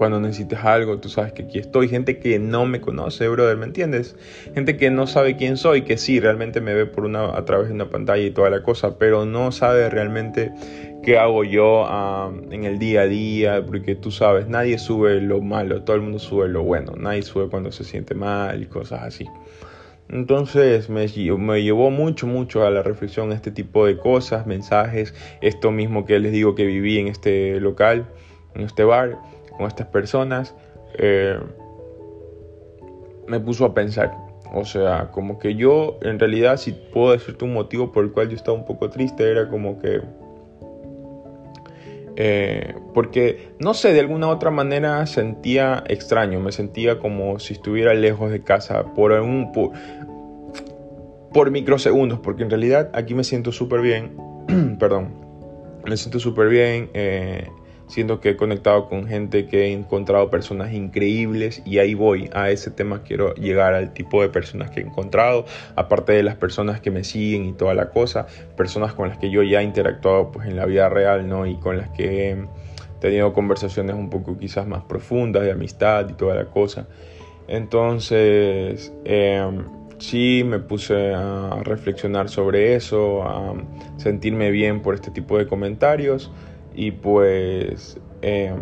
cuando 0.00 0.18
necesites 0.18 0.60
algo, 0.60 0.98
tú 0.98 1.10
sabes 1.10 1.34
que 1.34 1.42
aquí 1.42 1.58
estoy. 1.58 1.86
Gente 1.86 2.18
que 2.18 2.38
no 2.38 2.64
me 2.64 2.80
conoce, 2.80 3.28
brother, 3.28 3.58
¿me 3.58 3.66
entiendes? 3.66 4.16
Gente 4.54 4.78
que 4.78 4.88
no 4.88 5.06
sabe 5.06 5.36
quién 5.36 5.58
soy, 5.58 5.82
que 5.82 5.98
sí, 5.98 6.20
realmente 6.20 6.62
me 6.62 6.72
ve 6.72 6.86
por 6.86 7.04
una, 7.04 7.36
a 7.36 7.44
través 7.44 7.68
de 7.68 7.74
una 7.74 7.90
pantalla 7.90 8.22
y 8.22 8.30
toda 8.30 8.48
la 8.48 8.62
cosa, 8.62 8.96
pero 8.96 9.26
no 9.26 9.52
sabe 9.52 9.90
realmente 9.90 10.54
qué 11.02 11.18
hago 11.18 11.44
yo 11.44 11.86
en 12.50 12.64
el 12.64 12.78
día 12.78 13.02
a 13.02 13.06
día, 13.08 13.66
porque 13.66 13.94
tú 13.94 14.10
sabes, 14.10 14.48
nadie 14.48 14.78
sube 14.78 15.20
lo 15.20 15.42
malo, 15.42 15.82
todo 15.82 15.96
el 15.96 16.00
mundo 16.00 16.18
sube 16.18 16.48
lo 16.48 16.62
bueno, 16.62 16.94
nadie 16.96 17.20
sube 17.20 17.50
cuando 17.50 17.70
se 17.70 17.84
siente 17.84 18.14
mal 18.14 18.62
y 18.62 18.64
cosas 18.64 19.02
así. 19.02 19.26
Entonces 20.08 20.88
me, 20.88 21.08
me, 21.36 21.62
llevó 21.62 21.90
mucho, 21.90 22.26
mucho 22.26 22.64
a 22.64 22.70
la 22.70 22.82
reflexión 22.82 23.32
este 23.32 23.50
tipo 23.50 23.84
de 23.84 23.98
cosas, 23.98 24.46
mensajes, 24.46 25.12
esto 25.42 25.70
mismo 25.70 26.06
que 26.06 26.18
les 26.20 26.32
digo 26.32 26.54
que 26.54 26.64
viví 26.64 26.98
en 26.98 27.08
este 27.08 27.60
local, 27.60 28.06
en 28.54 28.62
este 28.62 28.82
bar, 28.82 29.18
con 29.60 29.68
estas 29.68 29.88
personas, 29.88 30.54
eh, 30.98 31.38
me 33.28 33.38
puso 33.40 33.66
a 33.66 33.74
pensar. 33.74 34.16
O 34.54 34.64
sea, 34.64 35.10
como 35.12 35.38
que 35.38 35.54
yo, 35.54 35.98
en 36.00 36.18
realidad, 36.18 36.56
si 36.56 36.72
puedo 36.72 37.12
decirte 37.12 37.44
un 37.44 37.52
motivo 37.52 37.92
por 37.92 38.04
el 38.04 38.10
cual 38.10 38.30
yo 38.30 38.36
estaba 38.36 38.56
un 38.56 38.64
poco 38.64 38.88
triste, 38.88 39.30
era 39.30 39.48
como 39.50 39.78
que 39.78 40.00
eh, 42.16 42.74
porque, 42.92 43.50
no 43.58 43.74
sé, 43.74 43.92
de 43.92 44.00
alguna 44.00 44.28
otra 44.28 44.50
manera 44.50 45.06
sentía 45.06 45.84
extraño, 45.88 46.40
me 46.40 46.52
sentía 46.52 46.98
como 46.98 47.38
si 47.38 47.52
estuviera 47.52 47.94
lejos 47.94 48.30
de 48.30 48.42
casa 48.42 48.84
por, 48.94 49.12
un, 49.12 49.52
por, 51.32 51.50
microsegundos, 51.50 52.18
porque 52.20 52.42
en 52.42 52.50
realidad 52.50 52.90
aquí 52.94 53.14
me 53.14 53.24
siento 53.24 53.52
súper 53.52 53.80
bien, 53.82 54.16
perdón, 54.78 55.14
me 55.86 55.96
siento 55.96 56.18
súper 56.18 56.48
bien, 56.48 56.90
eh, 56.94 57.46
siento 57.90 58.20
que 58.20 58.30
he 58.30 58.36
conectado 58.36 58.88
con 58.88 59.06
gente, 59.06 59.46
que 59.46 59.66
he 59.66 59.72
encontrado 59.72 60.30
personas 60.30 60.72
increíbles 60.72 61.62
y 61.66 61.78
ahí 61.78 61.94
voy, 61.94 62.30
a 62.32 62.50
ese 62.50 62.70
tema 62.70 63.02
quiero 63.02 63.34
llegar 63.34 63.74
al 63.74 63.92
tipo 63.92 64.22
de 64.22 64.28
personas 64.28 64.70
que 64.70 64.80
he 64.80 64.84
encontrado, 64.84 65.44
aparte 65.74 66.12
de 66.12 66.22
las 66.22 66.36
personas 66.36 66.80
que 66.80 66.90
me 66.90 67.04
siguen 67.04 67.46
y 67.46 67.52
toda 67.52 67.74
la 67.74 67.90
cosa, 67.90 68.26
personas 68.56 68.94
con 68.94 69.08
las 69.08 69.18
que 69.18 69.30
yo 69.30 69.42
ya 69.42 69.60
he 69.60 69.64
interactuado 69.64 70.30
pues 70.30 70.48
en 70.48 70.56
la 70.56 70.66
vida 70.66 70.88
real, 70.88 71.28
¿no? 71.28 71.46
Y 71.46 71.56
con 71.56 71.76
las 71.78 71.90
que 71.90 72.30
he 72.30 72.36
tenido 73.00 73.32
conversaciones 73.32 73.96
un 73.96 74.08
poco 74.08 74.38
quizás 74.38 74.66
más 74.66 74.84
profundas 74.84 75.42
de 75.42 75.50
amistad 75.50 76.08
y 76.08 76.12
toda 76.12 76.34
la 76.36 76.44
cosa. 76.44 76.86
Entonces, 77.48 78.92
em, 79.04 79.64
sí 79.98 80.44
me 80.46 80.60
puse 80.60 81.12
a 81.12 81.60
reflexionar 81.64 82.28
sobre 82.28 82.76
eso, 82.76 83.24
a 83.24 83.54
sentirme 83.96 84.52
bien 84.52 84.80
por 84.80 84.94
este 84.94 85.10
tipo 85.10 85.36
de 85.36 85.46
comentarios 85.48 86.30
y 86.74 86.92
pues 86.92 87.98
em, 88.22 88.58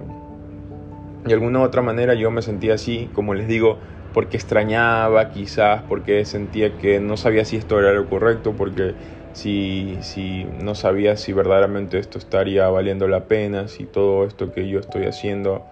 de 1.25 1.35
alguna 1.35 1.61
u 1.61 1.62
otra 1.62 1.83
manera 1.83 2.14
yo 2.14 2.31
me 2.31 2.42
sentía 2.42 2.75
así, 2.75 3.11
como 3.12 3.35
les 3.35 3.49
digo, 3.49 3.79
porque 4.14 4.37
extrañaba 4.37 5.31
quizás, 5.31 5.83
porque 5.83 6.25
sentía 6.25 6.79
que 6.79 7.01
no 7.01 7.16
sabía 7.16 7.44
si 7.44 7.57
esto 7.57 7.79
era 7.79 7.92
lo 7.92 8.09
correcto, 8.09 8.55
porque 8.57 8.94
si, 9.33 9.99
si 10.01 10.44
no 10.62 10.75
sabía 10.75 11.16
si 11.16 11.33
verdaderamente 11.33 11.99
esto 11.99 12.18
estaría 12.18 12.68
valiendo 12.68 13.07
la 13.09 13.27
pena, 13.27 13.68
si 13.68 13.85
todo 13.85 14.25
esto 14.25 14.53
que 14.53 14.68
yo 14.68 14.81
estoy 14.81 15.05
haciendo 15.05 15.66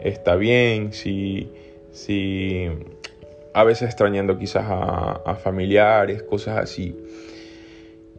está 0.00 0.36
bien, 0.36 0.92
si, 0.92 1.50
si 1.92 2.68
a 3.52 3.64
veces 3.64 3.88
extrañando 3.88 4.38
quizás 4.38 4.64
a, 4.68 5.20
a 5.26 5.34
familiares, 5.34 6.22
cosas 6.22 6.58
así 6.58 6.96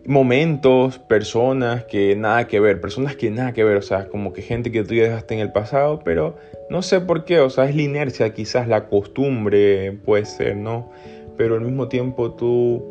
momentos, 0.05 0.97
personas 0.99 1.85
que 1.85 2.15
nada 2.15 2.47
que 2.47 2.59
ver, 2.59 2.81
personas 2.81 3.15
que 3.15 3.29
nada 3.29 3.53
que 3.53 3.63
ver, 3.63 3.77
o 3.77 3.81
sea, 3.81 4.07
como 4.07 4.33
que 4.33 4.41
gente 4.41 4.71
que 4.71 4.83
tú 4.83 4.95
ya 4.95 5.03
dejaste 5.03 5.35
en 5.35 5.39
el 5.41 5.51
pasado, 5.51 6.01
pero 6.03 6.35
no 6.69 6.81
sé 6.81 7.01
por 7.01 7.25
qué, 7.25 7.39
o 7.39 7.49
sea, 7.49 7.65
es 7.65 7.75
la 7.75 7.81
inercia, 7.83 8.33
quizás 8.33 8.67
la 8.67 8.87
costumbre 8.87 9.91
puede 9.91 10.25
ser, 10.25 10.55
¿no? 10.55 10.91
Pero 11.37 11.55
al 11.55 11.61
mismo 11.61 11.87
tiempo 11.87 12.31
tú 12.33 12.83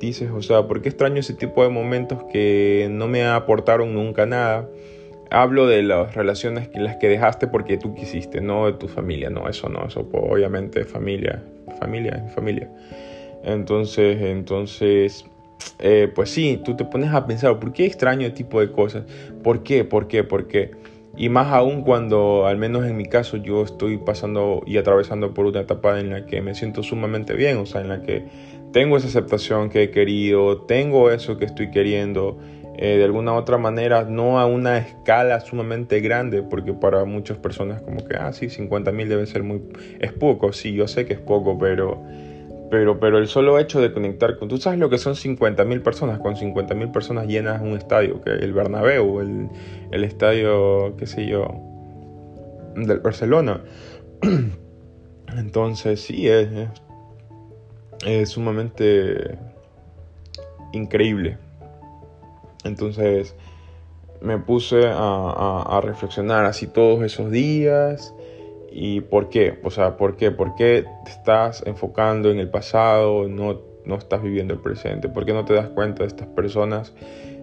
dices, 0.00 0.30
o 0.30 0.42
sea, 0.42 0.66
¿por 0.66 0.82
qué 0.82 0.88
extraño 0.88 1.20
ese 1.20 1.34
tipo 1.34 1.62
de 1.62 1.68
momentos 1.68 2.24
que 2.32 2.88
no 2.90 3.06
me 3.08 3.24
aportaron 3.24 3.94
nunca 3.94 4.26
nada? 4.26 4.68
Hablo 5.30 5.66
de 5.66 5.82
las 5.82 6.14
relaciones 6.14 6.68
que 6.68 6.80
las 6.80 6.96
que 6.96 7.08
dejaste 7.08 7.46
porque 7.46 7.78
tú 7.78 7.94
quisiste, 7.94 8.40
no 8.40 8.66
de 8.66 8.74
tu 8.74 8.88
familia, 8.88 9.30
no, 9.30 9.48
eso 9.48 9.68
no, 9.68 9.86
eso 9.86 10.08
obviamente 10.12 10.84
familia, 10.84 11.42
familia, 11.80 12.24
familia. 12.34 12.70
Entonces, 13.42 14.20
entonces 14.20 15.24
eh, 15.78 16.10
pues 16.14 16.30
sí, 16.30 16.60
tú 16.64 16.76
te 16.76 16.84
pones 16.84 17.12
a 17.12 17.26
pensar, 17.26 17.58
¿por 17.58 17.72
qué 17.72 17.86
extraño 17.86 18.26
este 18.26 18.38
tipo 18.38 18.60
de 18.60 18.70
cosas? 18.70 19.04
¿Por 19.42 19.62
qué? 19.62 19.84
¿Por 19.84 20.08
qué? 20.08 20.24
¿Por 20.24 20.48
qué? 20.48 20.70
Y 21.16 21.30
más 21.30 21.52
aún 21.52 21.82
cuando, 21.82 22.46
al 22.46 22.58
menos 22.58 22.84
en 22.86 22.96
mi 22.96 23.06
caso, 23.06 23.38
yo 23.38 23.62
estoy 23.62 23.96
pasando 23.96 24.62
y 24.66 24.76
atravesando 24.76 25.32
por 25.32 25.46
una 25.46 25.60
etapa 25.60 25.98
en 25.98 26.10
la 26.10 26.26
que 26.26 26.42
me 26.42 26.54
siento 26.54 26.82
sumamente 26.82 27.34
bien, 27.34 27.56
o 27.56 27.66
sea, 27.66 27.80
en 27.80 27.88
la 27.88 28.02
que 28.02 28.24
tengo 28.72 28.98
esa 28.98 29.08
aceptación 29.08 29.70
que 29.70 29.84
he 29.84 29.90
querido, 29.90 30.62
tengo 30.62 31.10
eso 31.10 31.38
que 31.38 31.46
estoy 31.46 31.70
queriendo, 31.70 32.38
eh, 32.76 32.98
de 32.98 33.04
alguna 33.04 33.32
u 33.32 33.36
otra 33.36 33.56
manera, 33.56 34.04
no 34.04 34.38
a 34.38 34.44
una 34.44 34.76
escala 34.76 35.40
sumamente 35.40 36.00
grande, 36.00 36.42
porque 36.42 36.74
para 36.74 37.06
muchas 37.06 37.38
personas 37.38 37.80
como 37.80 38.04
que, 38.06 38.16
ah, 38.16 38.34
sí, 38.34 38.50
50 38.50 38.92
mil 38.92 39.08
debe 39.08 39.24
ser 39.26 39.42
muy, 39.42 39.62
es 39.98 40.12
poco, 40.12 40.52
sí, 40.52 40.74
yo 40.74 40.86
sé 40.86 41.06
que 41.06 41.14
es 41.14 41.20
poco, 41.20 41.56
pero 41.58 42.02
pero, 42.70 42.98
pero 42.98 43.18
el 43.18 43.28
solo 43.28 43.58
hecho 43.58 43.80
de 43.80 43.92
conectar 43.92 44.38
con... 44.38 44.48
Tú 44.48 44.58
sabes 44.58 44.78
lo 44.78 44.90
que 44.90 44.98
son 44.98 45.14
50.000 45.14 45.82
personas. 45.82 46.18
Con 46.18 46.34
50.000 46.34 46.90
personas 46.92 47.26
llenas 47.26 47.62
un 47.62 47.76
estadio. 47.76 48.20
Que 48.20 48.30
el 48.30 48.52
Bernabéu, 48.52 49.20
el, 49.20 49.48
el 49.92 50.04
estadio, 50.04 50.96
qué 50.96 51.06
sé 51.06 51.26
yo, 51.26 51.46
del 52.74 53.00
Barcelona. 53.00 53.62
Entonces 55.36 56.00
sí, 56.00 56.28
es, 56.28 56.48
es, 58.04 58.28
sumamente 58.28 59.38
increíble. 60.72 61.38
Entonces 62.64 63.36
me 64.20 64.38
puse 64.38 64.86
a, 64.86 64.96
a, 64.96 65.76
a 65.76 65.80
reflexionar 65.80 66.46
así 66.46 66.66
todos 66.66 67.02
esos 67.04 67.30
días 67.30 68.12
¿Y 68.78 69.00
por 69.00 69.30
qué? 69.30 69.58
O 69.64 69.70
sea, 69.70 69.96
¿por 69.96 70.18
qué? 70.18 70.30
¿Por 70.30 70.54
qué 70.54 70.84
te 71.06 71.10
estás 71.10 71.62
enfocando 71.64 72.30
en 72.30 72.38
el 72.38 72.50
pasado, 72.50 73.26
no, 73.26 73.58
no 73.86 73.94
estás 73.94 74.22
viviendo 74.22 74.52
el 74.52 74.60
presente? 74.60 75.08
¿Por 75.08 75.24
qué 75.24 75.32
no 75.32 75.46
te 75.46 75.54
das 75.54 75.70
cuenta 75.70 76.02
de 76.02 76.08
estas 76.08 76.26
personas 76.26 76.92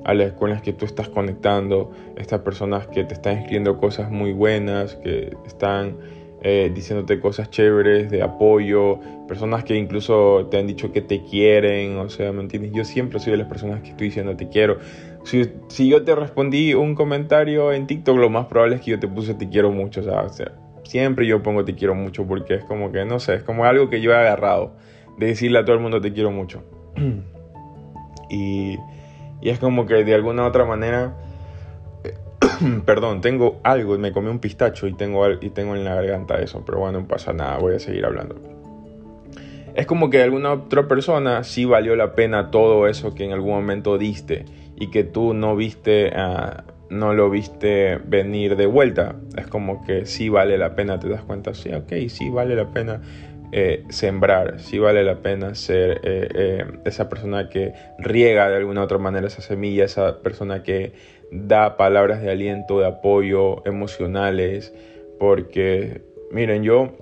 a 0.05 0.13
las, 0.13 0.33
con 0.33 0.51
las 0.51 0.61
que 0.61 0.73
tú 0.73 0.85
estás 0.85 1.09
conectando? 1.09 1.91
Estas 2.17 2.41
personas 2.41 2.85
que 2.85 3.03
te 3.03 3.15
están 3.15 3.39
escribiendo 3.39 3.79
cosas 3.79 4.11
muy 4.11 4.31
buenas, 4.31 4.93
que 4.97 5.35
están 5.47 5.97
eh, 6.43 6.71
diciéndote 6.71 7.19
cosas 7.19 7.49
chéveres 7.49 8.11
de 8.11 8.21
apoyo, 8.21 8.99
personas 9.27 9.63
que 9.63 9.75
incluso 9.75 10.49
te 10.51 10.59
han 10.59 10.67
dicho 10.67 10.91
que 10.91 11.01
te 11.01 11.23
quieren, 11.23 11.97
o 11.97 12.09
sea, 12.09 12.31
¿me 12.31 12.41
entiendes? 12.41 12.73
Yo 12.73 12.85
siempre 12.85 13.19
soy 13.19 13.31
de 13.31 13.37
las 13.39 13.47
personas 13.47 13.81
que 13.81 13.89
estoy 13.89 14.09
diciendo 14.09 14.35
te 14.35 14.49
quiero. 14.49 14.77
Si, 15.23 15.49
si 15.67 15.89
yo 15.89 16.03
te 16.03 16.13
respondí 16.13 16.75
un 16.75 16.93
comentario 16.93 17.73
en 17.73 17.87
TikTok, 17.87 18.17
lo 18.17 18.29
más 18.29 18.45
probable 18.45 18.75
es 18.75 18.81
que 18.81 18.91
yo 18.91 18.99
te 18.99 19.07
puse 19.07 19.33
te 19.33 19.49
quiero 19.49 19.71
mucho, 19.71 20.01
o 20.01 20.29
sea 20.29 20.53
Siempre 20.83 21.25
yo 21.25 21.41
pongo 21.41 21.65
te 21.65 21.75
quiero 21.75 21.95
mucho 21.95 22.25
porque 22.25 22.55
es 22.55 22.63
como 22.65 22.91
que, 22.91 23.05
no 23.05 23.19
sé, 23.19 23.35
es 23.35 23.43
como 23.43 23.65
algo 23.65 23.89
que 23.89 24.01
yo 24.01 24.11
he 24.11 24.15
agarrado 24.15 24.73
de 25.17 25.27
decirle 25.27 25.59
a 25.59 25.65
todo 25.65 25.75
el 25.75 25.81
mundo 25.81 26.01
te 26.01 26.13
quiero 26.13 26.31
mucho. 26.31 26.63
y, 28.29 28.77
y 29.41 29.49
es 29.49 29.59
como 29.59 29.85
que 29.85 30.03
de 30.03 30.13
alguna 30.13 30.45
otra 30.45 30.65
manera, 30.65 31.15
perdón, 32.85 33.21
tengo 33.21 33.59
algo, 33.63 33.97
me 33.97 34.11
comí 34.11 34.29
un 34.29 34.39
pistacho 34.39 34.87
y 34.87 34.93
tengo, 34.93 35.29
y 35.31 35.49
tengo 35.49 35.75
en 35.75 35.83
la 35.83 35.95
garganta 35.95 36.39
eso, 36.39 36.63
pero 36.65 36.79
bueno, 36.79 37.01
no 37.01 37.07
pasa 37.07 37.33
nada, 37.33 37.57
voy 37.57 37.75
a 37.75 37.79
seguir 37.79 38.05
hablando. 38.05 38.35
Es 39.75 39.87
como 39.87 40.09
que 40.09 40.21
alguna 40.21 40.53
otra 40.53 40.87
persona 40.87 41.43
sí 41.43 41.65
valió 41.65 41.95
la 41.95 42.13
pena 42.13 42.51
todo 42.51 42.87
eso 42.87 43.15
que 43.15 43.25
en 43.25 43.31
algún 43.31 43.51
momento 43.51 43.97
diste 43.97 44.45
y 44.75 44.91
que 44.91 45.03
tú 45.03 45.33
no 45.33 45.55
viste 45.55 46.13
a 46.15 46.63
no 46.89 47.13
lo 47.13 47.29
viste 47.29 47.97
venir 48.05 48.55
de 48.55 48.65
vuelta. 48.65 49.15
Es 49.37 49.47
como 49.47 49.85
que 49.85 50.05
sí 50.05 50.29
vale 50.29 50.57
la 50.57 50.75
pena, 50.75 50.99
te 50.99 51.09
das 51.09 51.23
cuenta, 51.23 51.53
sí, 51.53 51.73
ok, 51.73 51.91
sí 52.07 52.29
vale 52.29 52.55
la 52.55 52.71
pena 52.71 53.01
eh, 53.51 53.83
sembrar, 53.89 54.59
sí 54.59 54.79
vale 54.79 55.03
la 55.03 55.21
pena 55.21 55.53
ser 55.53 56.01
eh, 56.03 56.27
eh, 56.33 56.65
esa 56.85 57.07
persona 57.09 57.49
que 57.49 57.73
riega 57.99 58.49
de 58.49 58.57
alguna 58.57 58.83
otra 58.83 58.97
manera 58.97 59.27
esa 59.27 59.41
semilla, 59.41 59.85
esa 59.85 60.21
persona 60.21 60.63
que 60.63 60.93
da 61.31 61.77
palabras 61.77 62.21
de 62.21 62.31
aliento, 62.31 62.79
de 62.79 62.87
apoyo, 62.87 63.63
emocionales, 63.65 64.73
porque 65.19 66.01
miren, 66.31 66.63
yo 66.63 66.97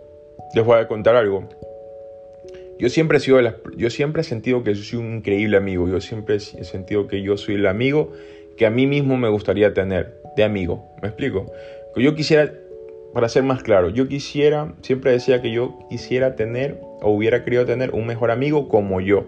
les 0.54 0.66
voy 0.66 0.80
a 0.80 0.88
contar 0.88 1.16
algo. 1.16 1.48
Yo 2.80 2.90
siempre 2.90 3.20
he 3.20 3.22
sido 3.22 3.40
yo 3.78 3.90
siempre 3.90 4.22
he 4.22 4.26
sentido 4.26 4.64
que 4.64 4.76
soy 4.76 5.00
un 5.00 5.18
increíble 5.18 5.56
amigo, 5.56 5.88
yo 5.88 6.02
siempre 6.02 6.36
he 6.36 6.40
sentido 6.40 7.08
que 7.08 7.22
yo 7.22 7.38
soy 7.38 7.56
el 7.56 7.68
amigo 7.68 8.12
que 8.62 8.68
a 8.68 8.70
mí 8.70 8.86
mismo 8.86 9.18
me 9.18 9.28
gustaría 9.28 9.74
tener 9.74 10.22
de 10.36 10.44
amigo. 10.44 10.86
¿Me 11.02 11.08
explico? 11.08 11.52
Que 11.96 12.04
yo 12.04 12.14
quisiera, 12.14 12.54
para 13.12 13.28
ser 13.28 13.42
más 13.42 13.64
claro, 13.64 13.90
yo 13.90 14.08
quisiera, 14.08 14.76
siempre 14.84 15.10
decía 15.10 15.42
que 15.42 15.50
yo 15.50 15.80
quisiera 15.90 16.36
tener 16.36 16.80
o 17.02 17.10
hubiera 17.10 17.44
querido 17.44 17.66
tener 17.66 17.90
un 17.90 18.06
mejor 18.06 18.30
amigo 18.30 18.70
como 18.70 19.02
yo, 19.02 19.26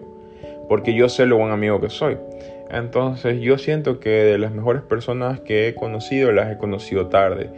porque 0.68 0.94
yo 0.94 1.08
sé 1.08 1.26
lo 1.26 1.38
buen 1.38 1.50
amigo 1.50 1.80
que 1.80 1.90
soy. 1.90 2.16
Entonces 2.70 3.40
yo 3.40 3.58
siento 3.58 3.98
que 3.98 4.10
de 4.10 4.38
las 4.38 4.52
mejores 4.52 4.82
personas 4.82 5.40
que 5.40 5.66
he 5.66 5.74
conocido 5.74 6.30
las 6.30 6.52
he 6.52 6.56
conocido 6.56 7.08
tarde. 7.08 7.50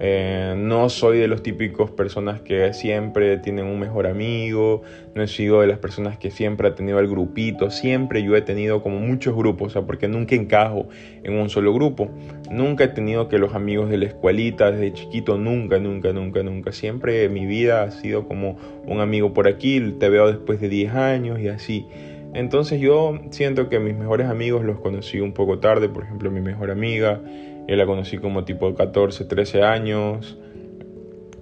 Eh, 0.00 0.54
no 0.56 0.88
soy 0.88 1.18
de 1.18 1.28
los 1.28 1.42
típicos 1.42 1.90
personas 1.90 2.40
que 2.40 2.72
siempre 2.72 3.38
tienen 3.38 3.66
un 3.66 3.78
mejor 3.78 4.06
amigo, 4.06 4.82
no 5.14 5.22
he 5.22 5.28
sido 5.28 5.60
de 5.60 5.68
las 5.68 5.78
personas 5.78 6.18
que 6.18 6.32
siempre 6.32 6.66
ha 6.66 6.74
tenido 6.74 6.98
el 6.98 7.08
grupito, 7.08 7.70
siempre 7.70 8.22
yo 8.24 8.34
he 8.34 8.42
tenido 8.42 8.82
como 8.82 8.98
muchos 8.98 9.36
grupos, 9.36 9.68
o 9.68 9.70
sea, 9.70 9.82
porque 9.82 10.08
nunca 10.08 10.34
encajo 10.34 10.88
en 11.22 11.34
un 11.34 11.48
solo 11.48 11.72
grupo, 11.72 12.10
nunca 12.50 12.84
he 12.84 12.88
tenido 12.88 13.28
que 13.28 13.38
los 13.38 13.54
amigos 13.54 13.88
de 13.88 13.98
la 13.98 14.06
escuelita 14.06 14.72
desde 14.72 14.92
chiquito, 14.92 15.38
nunca, 15.38 15.78
nunca, 15.78 16.12
nunca, 16.12 16.42
nunca, 16.42 16.72
siempre 16.72 17.28
mi 17.28 17.46
vida 17.46 17.84
ha 17.84 17.90
sido 17.92 18.26
como 18.26 18.56
un 18.86 19.00
amigo 19.00 19.32
por 19.32 19.46
aquí, 19.46 19.80
te 20.00 20.08
veo 20.08 20.26
después 20.26 20.60
de 20.60 20.68
10 20.68 20.92
años 20.94 21.38
y 21.38 21.48
así. 21.48 21.86
Entonces 22.34 22.80
yo 22.80 23.20
siento 23.30 23.68
que 23.68 23.78
mis 23.78 23.94
mejores 23.94 24.26
amigos 24.26 24.64
los 24.64 24.80
conocí 24.80 25.20
un 25.20 25.32
poco 25.32 25.60
tarde, 25.60 25.88
por 25.88 26.02
ejemplo 26.02 26.32
mi 26.32 26.40
mejor 26.40 26.72
amiga, 26.72 27.20
yo 27.66 27.76
la 27.76 27.86
conocí 27.86 28.18
como 28.18 28.44
tipo 28.44 28.74
14, 28.74 29.24
13 29.24 29.62
años. 29.62 30.38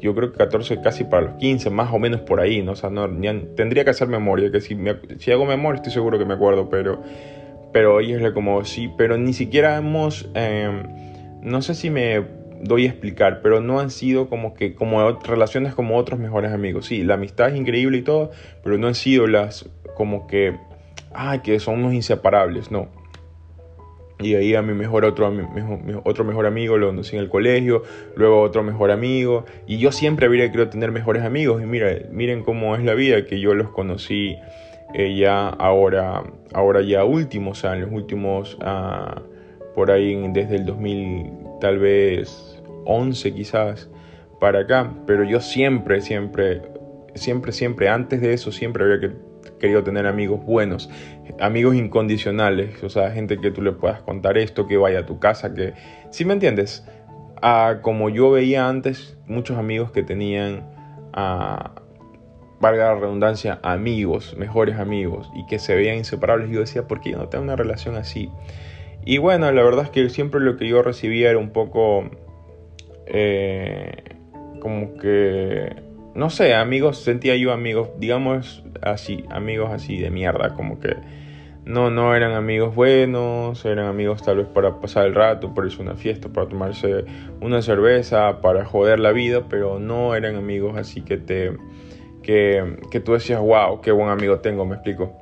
Yo 0.00 0.14
creo 0.14 0.32
que 0.32 0.38
14 0.38 0.80
casi 0.80 1.04
para 1.04 1.22
los 1.22 1.34
15, 1.34 1.70
más 1.70 1.92
o 1.92 1.98
menos 1.98 2.20
por 2.22 2.40
ahí, 2.40 2.62
¿no? 2.62 2.72
O 2.72 2.90
no, 2.90 3.08
tendría 3.54 3.84
que 3.84 3.90
hacer 3.90 4.08
memoria, 4.08 4.50
que 4.50 4.60
si, 4.60 4.76
si 5.18 5.30
hago 5.30 5.46
memoria 5.46 5.76
estoy 5.76 5.92
seguro 5.92 6.18
que 6.18 6.24
me 6.24 6.34
acuerdo, 6.34 6.68
pero, 6.68 7.02
pero 7.72 8.00
ella 8.00 8.26
es 8.26 8.32
como, 8.32 8.64
sí, 8.64 8.90
pero 8.96 9.16
ni 9.16 9.32
siquiera 9.32 9.76
hemos, 9.76 10.28
em, 10.34 10.82
no 11.42 11.62
sé 11.62 11.74
si 11.74 11.90
me 11.90 12.24
doy 12.62 12.86
a 12.86 12.88
explicar, 12.88 13.42
pero 13.42 13.60
no 13.60 13.78
han 13.78 13.90
sido 13.90 14.28
como 14.28 14.54
que, 14.54 14.74
como 14.74 15.08
relaciones 15.20 15.74
como 15.74 15.96
otros 15.96 16.18
mejores 16.18 16.52
amigos. 16.52 16.86
Sí, 16.86 17.04
la 17.04 17.14
amistad 17.14 17.50
es 17.50 17.56
increíble 17.56 17.98
y 17.98 18.02
todo, 18.02 18.32
pero 18.64 18.78
no 18.78 18.88
han 18.88 18.96
sido 18.96 19.28
las 19.28 19.68
como 19.94 20.26
que, 20.26 20.56
ay, 21.12 21.40
que 21.40 21.60
son 21.60 21.78
unos 21.80 21.94
inseparables, 21.94 22.72
no 22.72 23.01
y 24.24 24.34
ahí 24.34 24.54
a 24.54 24.62
mi 24.62 24.74
mejor 24.74 25.04
otro, 25.04 25.32
otro 26.04 26.24
mejor 26.24 26.46
amigo 26.46 26.76
lo 26.76 26.88
conocí 26.88 27.16
en 27.16 27.22
el 27.22 27.28
colegio, 27.28 27.82
luego 28.16 28.40
otro 28.40 28.62
mejor 28.62 28.90
amigo. 28.90 29.44
Y 29.66 29.78
yo 29.78 29.92
siempre 29.92 30.26
habría 30.26 30.46
querido 30.46 30.68
tener 30.68 30.92
mejores 30.92 31.22
amigos. 31.22 31.62
Y 31.62 31.66
mira, 31.66 31.88
miren 32.10 32.42
cómo 32.42 32.76
es 32.76 32.84
la 32.84 32.94
vida, 32.94 33.24
que 33.24 33.40
yo 33.40 33.54
los 33.54 33.70
conocí 33.70 34.36
eh, 34.94 35.16
ya 35.16 35.48
ahora, 35.48 36.22
ahora 36.52 36.82
ya 36.82 37.04
últimos, 37.04 37.58
o 37.58 37.60
sea, 37.60 37.74
en 37.74 37.82
los 37.82 37.92
últimos, 37.92 38.58
ah, 38.60 39.22
por 39.74 39.90
ahí 39.90 40.14
desde 40.32 40.56
el 40.56 40.66
2000, 40.66 41.32
tal 41.60 41.78
vez 41.78 42.62
11 42.84 43.32
quizás, 43.34 43.88
para 44.40 44.60
acá. 44.60 44.92
Pero 45.06 45.24
yo 45.24 45.40
siempre, 45.40 46.00
siempre, 46.00 46.62
siempre, 47.14 47.52
siempre, 47.52 47.88
antes 47.88 48.20
de 48.20 48.34
eso, 48.34 48.52
siempre 48.52 48.84
había 48.84 49.00
que 49.00 49.31
querido 49.62 49.82
tener 49.82 50.06
amigos 50.06 50.44
buenos, 50.44 50.90
amigos 51.40 51.76
incondicionales, 51.76 52.82
o 52.82 52.90
sea, 52.90 53.12
gente 53.12 53.38
que 53.38 53.50
tú 53.50 53.62
le 53.62 53.72
puedas 53.72 54.02
contar 54.02 54.36
esto, 54.36 54.66
que 54.66 54.76
vaya 54.76 54.98
a 54.98 55.06
tu 55.06 55.18
casa, 55.18 55.54
que... 55.54 55.72
¿Sí 56.10 56.26
me 56.26 56.34
entiendes? 56.34 56.84
Como 57.80 58.10
yo 58.10 58.30
veía 58.30 58.68
antes, 58.68 59.16
muchos 59.26 59.56
amigos 59.56 59.90
que 59.92 60.02
tenían, 60.02 60.68
valga 61.14 61.74
la 62.60 62.94
redundancia, 62.96 63.60
amigos, 63.62 64.36
mejores 64.36 64.76
amigos, 64.78 65.30
y 65.34 65.46
que 65.46 65.58
se 65.58 65.74
veían 65.74 65.96
inseparables, 65.96 66.50
yo 66.50 66.60
decía, 66.60 66.86
¿por 66.86 67.00
qué 67.00 67.12
yo 67.12 67.18
no 67.18 67.28
tengo 67.28 67.44
una 67.44 67.56
relación 67.56 67.96
así? 67.96 68.30
Y 69.04 69.18
bueno, 69.18 69.50
la 69.50 69.62
verdad 69.62 69.84
es 69.84 69.90
que 69.90 70.10
siempre 70.10 70.40
lo 70.40 70.56
que 70.56 70.68
yo 70.68 70.82
recibía 70.82 71.30
era 71.30 71.38
un 71.38 71.50
poco... 71.50 72.10
Eh, 73.06 74.02
como 74.60 74.96
que 74.96 75.74
no 76.14 76.30
sé, 76.30 76.54
amigos, 76.54 76.98
sentía 77.02 77.36
yo 77.36 77.52
amigos, 77.52 77.90
digamos 77.98 78.62
así, 78.82 79.24
amigos 79.30 79.70
así 79.72 79.98
de 79.98 80.10
mierda, 80.10 80.54
como 80.54 80.78
que 80.78 80.96
no, 81.64 81.90
no 81.90 82.14
eran 82.14 82.32
amigos 82.32 82.74
buenos, 82.74 83.64
eran 83.64 83.86
amigos 83.86 84.22
tal 84.22 84.38
vez 84.38 84.46
para 84.48 84.80
pasar 84.80 85.06
el 85.06 85.14
rato, 85.14 85.54
para 85.54 85.68
irse 85.68 85.80
una 85.80 85.94
fiesta, 85.94 86.28
para 86.28 86.48
tomarse 86.48 87.04
una 87.40 87.62
cerveza, 87.62 88.40
para 88.40 88.64
joder 88.64 88.98
la 88.98 89.12
vida, 89.12 89.46
pero 89.48 89.78
no 89.78 90.14
eran 90.14 90.36
amigos 90.36 90.76
así 90.76 91.02
que 91.02 91.18
te, 91.18 91.56
que, 92.22 92.78
que 92.90 93.00
tú 93.00 93.12
decías, 93.12 93.40
wow, 93.40 93.80
qué 93.80 93.92
buen 93.92 94.10
amigo 94.10 94.40
tengo, 94.40 94.64
me 94.64 94.74
explico. 94.74 95.21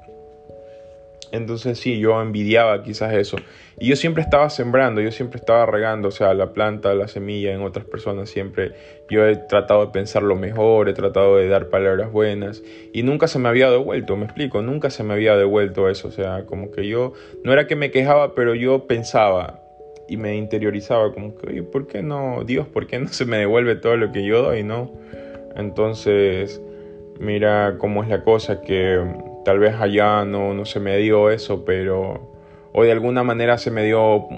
Entonces 1.32 1.78
sí, 1.78 1.98
yo 1.98 2.20
envidiaba 2.20 2.82
quizás 2.82 3.12
eso. 3.14 3.36
Y 3.78 3.88
yo 3.88 3.96
siempre 3.96 4.22
estaba 4.22 4.50
sembrando, 4.50 5.00
yo 5.00 5.12
siempre 5.12 5.38
estaba 5.38 5.64
regando, 5.66 6.08
o 6.08 6.10
sea, 6.10 6.34
la 6.34 6.52
planta, 6.52 6.92
la 6.94 7.08
semilla 7.08 7.52
en 7.52 7.62
otras 7.62 7.86
personas, 7.86 8.28
siempre 8.28 8.72
yo 9.08 9.26
he 9.26 9.36
tratado 9.36 9.86
de 9.86 9.92
pensar 9.92 10.22
lo 10.22 10.36
mejor, 10.36 10.88
he 10.88 10.92
tratado 10.92 11.36
de 11.36 11.48
dar 11.48 11.68
palabras 11.68 12.12
buenas 12.12 12.62
y 12.92 13.02
nunca 13.02 13.26
se 13.28 13.38
me 13.38 13.48
había 13.48 13.70
devuelto, 13.70 14.16
me 14.16 14.24
explico, 14.24 14.60
nunca 14.60 14.90
se 14.90 15.02
me 15.02 15.14
había 15.14 15.36
devuelto 15.36 15.88
eso, 15.88 16.08
o 16.08 16.10
sea, 16.10 16.44
como 16.46 16.70
que 16.70 16.86
yo, 16.86 17.12
no 17.42 17.52
era 17.52 17.66
que 17.66 17.76
me 17.76 17.90
quejaba, 17.90 18.34
pero 18.34 18.54
yo 18.54 18.86
pensaba, 18.86 19.62
y 20.08 20.16
me 20.16 20.36
interiorizaba 20.36 21.12
como 21.12 21.36
que, 21.36 21.46
oye, 21.46 21.62
¿por 21.62 21.86
qué 21.86 22.02
no, 22.02 22.42
Dios, 22.44 22.66
por 22.66 22.88
qué 22.88 22.98
no 22.98 23.08
se 23.08 23.24
me 23.24 23.38
devuelve 23.38 23.76
todo 23.76 23.96
lo 23.96 24.10
que 24.10 24.24
yo 24.24 24.42
doy, 24.42 24.64
no? 24.64 24.92
Entonces, 25.54 26.60
mira 27.20 27.76
cómo 27.78 28.02
es 28.02 28.08
la 28.08 28.24
cosa, 28.24 28.60
que 28.60 28.98
tal 29.44 29.59
vez 29.59 29.74
allá 29.74 30.24
no, 30.24 30.55
no 30.55 30.64
se 30.64 30.81
me 30.81 30.96
dio 30.98 31.31
eso, 31.31 31.64
pero, 31.64 32.33
o 32.72 32.83
de 32.83 32.92
alguna 32.92 33.22
manera 33.22 33.59
se 33.59 33.70
me 33.70 33.85
dio 33.85 34.29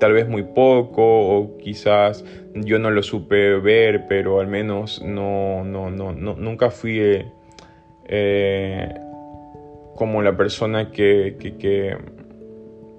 tal 0.00 0.12
vez 0.12 0.28
muy 0.28 0.42
poco, 0.42 1.02
o 1.02 1.56
quizás 1.58 2.24
yo 2.54 2.78
no 2.78 2.90
lo 2.90 3.02
supe 3.02 3.58
ver, 3.58 4.06
pero 4.08 4.40
al 4.40 4.46
menos 4.46 5.02
no, 5.02 5.64
no, 5.64 5.90
no, 5.90 6.12
no 6.12 6.34
nunca 6.34 6.70
fui 6.70 7.24
eh, 8.04 8.94
como 9.94 10.22
la 10.22 10.36
persona 10.36 10.90
que, 10.90 11.36
que 11.38 11.96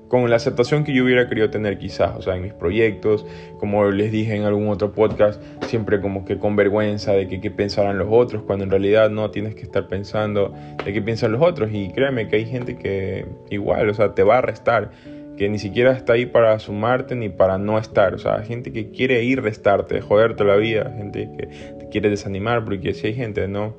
con 0.09 0.27
la 0.29 0.35
aceptación 0.35 0.83
que 0.83 0.93
yo 0.93 1.03
hubiera 1.05 1.29
querido 1.29 1.49
tener 1.51 1.77
quizás, 1.77 2.17
o 2.17 2.21
sea, 2.21 2.35
en 2.35 2.41
mis 2.41 2.53
proyectos, 2.53 3.25
como 3.59 3.89
les 3.91 4.11
dije 4.11 4.35
en 4.35 4.43
algún 4.43 4.67
otro 4.67 4.91
podcast, 4.91 5.41
siempre 5.67 6.01
como 6.01 6.25
que 6.25 6.39
con 6.39 6.55
vergüenza 6.55 7.13
de 7.13 7.27
que 7.27 7.39
qué 7.39 7.51
pensarán 7.51 7.99
los 7.99 8.07
otros, 8.09 8.41
cuando 8.43 8.65
en 8.65 8.71
realidad 8.71 9.11
no 9.11 9.29
tienes 9.29 9.53
que 9.53 9.61
estar 9.61 9.87
pensando 9.87 10.53
de 10.83 10.91
qué 10.91 11.01
piensan 11.01 11.31
los 11.31 11.41
otros 11.41 11.69
y 11.71 11.89
créeme 11.91 12.27
que 12.27 12.37
hay 12.37 12.45
gente 12.45 12.75
que 12.75 13.27
igual, 13.51 13.87
o 13.87 13.93
sea, 13.93 14.15
te 14.15 14.23
va 14.23 14.39
a 14.39 14.41
restar, 14.41 14.89
que 15.37 15.47
ni 15.47 15.59
siquiera 15.59 15.91
está 15.91 16.13
ahí 16.13 16.25
para 16.25 16.57
sumarte 16.57 17.15
ni 17.15 17.29
para 17.29 17.59
no 17.59 17.77
estar, 17.77 18.15
o 18.15 18.17
sea, 18.17 18.39
gente 18.39 18.73
que 18.73 18.89
quiere 18.89 19.23
ir 19.23 19.43
restarte, 19.43 20.01
joderte 20.01 20.43
la 20.43 20.55
vida, 20.55 20.91
gente 20.97 21.29
que 21.37 21.45
te 21.45 21.87
quiere 21.89 22.09
desanimar, 22.09 22.65
porque 22.65 22.95
si 22.95 23.07
hay 23.07 23.13
gente, 23.13 23.47
¿no? 23.47 23.75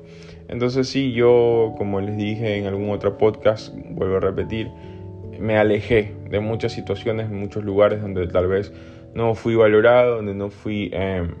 Entonces 0.47 0.87
sí, 0.87 1.11
yo, 1.11 1.75
como 1.77 2.01
les 2.01 2.15
dije 2.15 2.57
en 2.57 2.67
algún 2.67 2.89
otro 2.89 3.17
podcast, 3.17 3.73
vuelvo 3.91 4.17
a 4.17 4.19
repetir, 4.21 4.69
me 5.41 5.57
alejé 5.57 6.13
de 6.29 6.39
muchas 6.39 6.71
situaciones, 6.71 7.29
muchos 7.29 7.63
lugares 7.63 8.01
donde 8.01 8.27
tal 8.27 8.47
vez 8.47 8.71
no 9.13 9.35
fui 9.35 9.55
valorado, 9.55 10.17
donde 10.17 10.33
no 10.33 10.49
fui 10.49 10.89
em, 10.93 11.35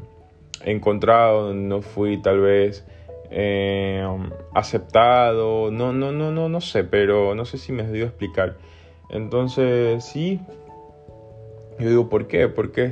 encontrado, 0.65 1.47
donde 1.47 1.67
no 1.67 1.81
fui 1.81 2.21
tal 2.21 2.41
vez 2.41 2.85
em, 3.29 4.29
aceptado, 4.53 5.71
no, 5.71 5.93
no, 5.93 6.11
no, 6.11 6.31
no, 6.31 6.49
no 6.49 6.61
sé, 6.61 6.83
pero 6.83 7.35
no 7.35 7.45
sé 7.45 7.57
si 7.57 7.71
me 7.71 7.83
dio 7.91 8.05
a 8.05 8.07
explicar. 8.07 8.57
Entonces, 9.09 10.03
sí, 10.03 10.39
yo 11.79 11.89
digo, 11.89 12.09
¿por 12.09 12.27
qué? 12.27 12.47
¿Por 12.47 12.71
qué, 12.71 12.91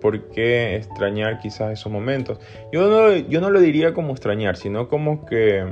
por 0.00 0.28
qué 0.28 0.76
extrañar 0.76 1.40
quizás 1.40 1.72
esos 1.72 1.90
momentos? 1.90 2.38
Yo 2.72 2.88
no, 2.88 3.16
yo 3.16 3.40
no 3.40 3.50
lo 3.50 3.60
diría 3.60 3.92
como 3.92 4.12
extrañar, 4.12 4.56
sino 4.56 4.88
como 4.88 5.26
que 5.26 5.64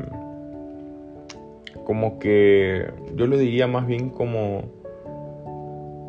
como 1.93 2.19
que 2.19 2.91
yo 3.17 3.27
lo 3.27 3.37
diría 3.37 3.67
más 3.67 3.87
bien 3.87 4.09
como 4.09 4.63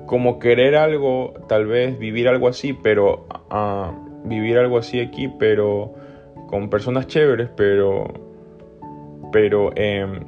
como 0.06 0.40
querer 0.40 0.78
algo, 0.78 1.34
tal 1.50 1.66
vez 1.66 2.00
vivir 2.00 2.30
algo 2.30 2.48
así, 2.48 2.72
pero 2.72 3.28
uh, 3.52 3.92
vivir 4.24 4.58
algo 4.58 4.78
así 4.78 5.02
aquí, 5.02 5.28
pero 5.28 5.94
con 6.48 6.70
personas 6.70 7.08
chéveres, 7.08 7.50
pero 7.58 8.14
pero 9.34 9.76
em, 9.76 10.22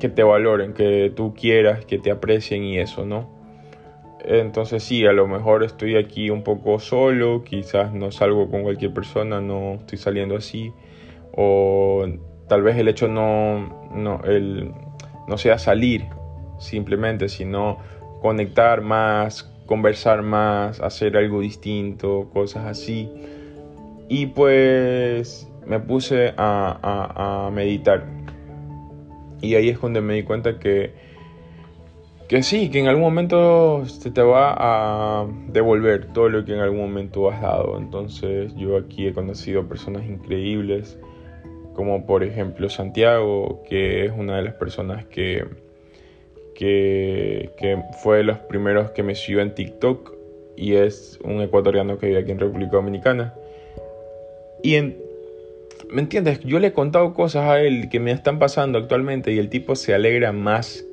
que 0.00 0.08
te 0.08 0.22
valoren, 0.22 0.72
que 0.72 1.12
tú 1.14 1.34
quieras, 1.34 1.84
que 1.84 1.98
te 1.98 2.10
aprecien 2.10 2.64
y 2.64 2.78
eso, 2.78 3.04
¿no? 3.04 3.28
Entonces 4.24 4.82
sí, 4.82 5.04
a 5.04 5.12
lo 5.12 5.28
mejor 5.28 5.64
estoy 5.64 5.96
aquí 5.96 6.30
un 6.30 6.42
poco 6.42 6.78
solo, 6.78 7.44
quizás 7.44 7.92
no 7.92 8.10
salgo 8.10 8.50
con 8.50 8.62
cualquier 8.62 8.94
persona, 8.94 9.42
no 9.42 9.74
estoy 9.74 9.98
saliendo 9.98 10.34
así, 10.34 10.72
o 11.36 12.06
tal 12.48 12.62
vez 12.62 12.76
el 12.76 12.88
hecho 12.88 13.08
no, 13.08 13.88
no, 13.94 14.20
el, 14.24 14.72
no 15.26 15.38
sea 15.38 15.58
salir 15.58 16.06
simplemente, 16.58 17.28
sino 17.28 17.78
conectar 18.20 18.80
más, 18.80 19.44
conversar 19.66 20.22
más, 20.22 20.80
hacer 20.80 21.16
algo 21.16 21.40
distinto, 21.40 22.28
cosas 22.32 22.66
así. 22.66 23.10
Y 24.08 24.26
pues 24.26 25.48
me 25.66 25.78
puse 25.78 26.32
a, 26.36 27.46
a, 27.46 27.50
meditar. 27.50 28.06
Y 29.40 29.54
ahí 29.54 29.68
es 29.68 29.80
donde 29.80 30.00
me 30.00 30.14
di 30.14 30.22
cuenta 30.22 30.58
que, 30.58 30.94
que 32.26 32.42
sí, 32.42 32.70
que 32.70 32.80
en 32.80 32.88
algún 32.88 33.04
momento 33.04 33.84
se 33.86 34.10
te 34.10 34.22
va 34.22 34.56
a 34.58 35.26
devolver 35.48 36.12
todo 36.12 36.30
lo 36.30 36.44
que 36.44 36.54
en 36.54 36.60
algún 36.60 36.80
momento 36.80 37.30
has 37.30 37.40
dado. 37.42 37.76
Entonces 37.76 38.54
yo 38.56 38.78
aquí 38.78 39.06
he 39.06 39.12
conocido 39.12 39.68
personas 39.68 40.06
increíbles 40.06 40.98
como 41.78 42.04
por 42.06 42.24
ejemplo 42.24 42.68
Santiago, 42.68 43.62
que 43.62 44.04
es 44.04 44.10
una 44.10 44.38
de 44.38 44.42
las 44.42 44.54
personas 44.54 45.06
que, 45.06 45.44
que, 46.56 47.80
fue 48.02 48.16
de 48.16 48.24
los 48.24 48.38
primeros 48.38 48.90
que 48.90 49.04
me 49.04 49.14
siguió 49.14 49.42
en 49.42 49.54
TikTok 49.54 50.12
y 50.56 50.74
es 50.74 51.20
un 51.22 51.40
ecuatoriano 51.40 51.96
que 51.96 52.06
vive 52.06 52.18
aquí 52.18 52.32
en 52.32 52.40
República 52.40 52.72
Dominicana. 52.72 53.32
Y 54.60 54.76
¿me 55.88 56.00
entiendes? 56.02 56.40
Yo 56.40 56.58
le 56.58 56.66
he 56.66 56.72
contado 56.72 57.14
cosas 57.14 57.44
a 57.44 57.60
él 57.60 57.88
que 57.88 58.00
me 58.00 58.10
están 58.10 58.40
pasando 58.40 58.78
actualmente 58.78 59.32
y 59.32 59.38
el 59.38 59.48
tipo 59.48 59.76
se 59.76 59.94
alegra 59.94 60.32
más 60.32 60.84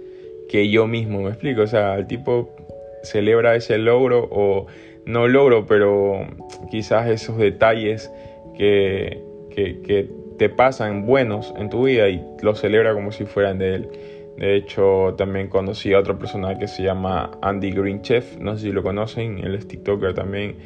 que 0.49 0.69
yo 0.69 0.85
mismo, 0.85 1.23
¿me 1.23 1.29
explico? 1.29 1.63
O 1.63 1.67
sea, 1.67 1.95
el 1.95 2.05
tipo 2.05 2.55
celebra 3.01 3.55
ese 3.55 3.79
logro 3.79 4.27
o 4.29 4.67
no 5.07 5.27
logro, 5.27 5.65
pero 5.65 6.27
quizás 6.69 7.09
esos 7.09 7.39
detalles 7.39 8.11
que, 8.55 9.19
que, 9.49 9.81
que 9.81 10.24
te 10.37 10.49
pasan 10.49 11.05
buenos 11.05 11.53
en 11.57 11.69
tu 11.69 11.85
vida 11.85 12.09
y 12.09 12.23
los 12.41 12.59
celebra 12.59 12.93
como 12.93 13.11
si 13.11 13.25
fueran 13.25 13.57
de 13.57 13.75
él. 13.75 13.89
De 14.37 14.55
hecho, 14.55 15.15
también 15.17 15.47
conocí 15.47 15.93
a 15.93 15.99
otra 15.99 16.17
persona 16.17 16.57
que 16.57 16.67
se 16.67 16.83
llama 16.83 17.31
Andy 17.41 17.71
Green 17.71 18.01
Chef, 18.01 18.37
no 18.37 18.57
sé 18.57 18.63
si 18.63 18.71
lo 18.71 18.83
conocen, 18.83 19.39
él 19.39 19.55
es 19.55 19.67
TikToker 19.67 20.13
también. 20.13 20.57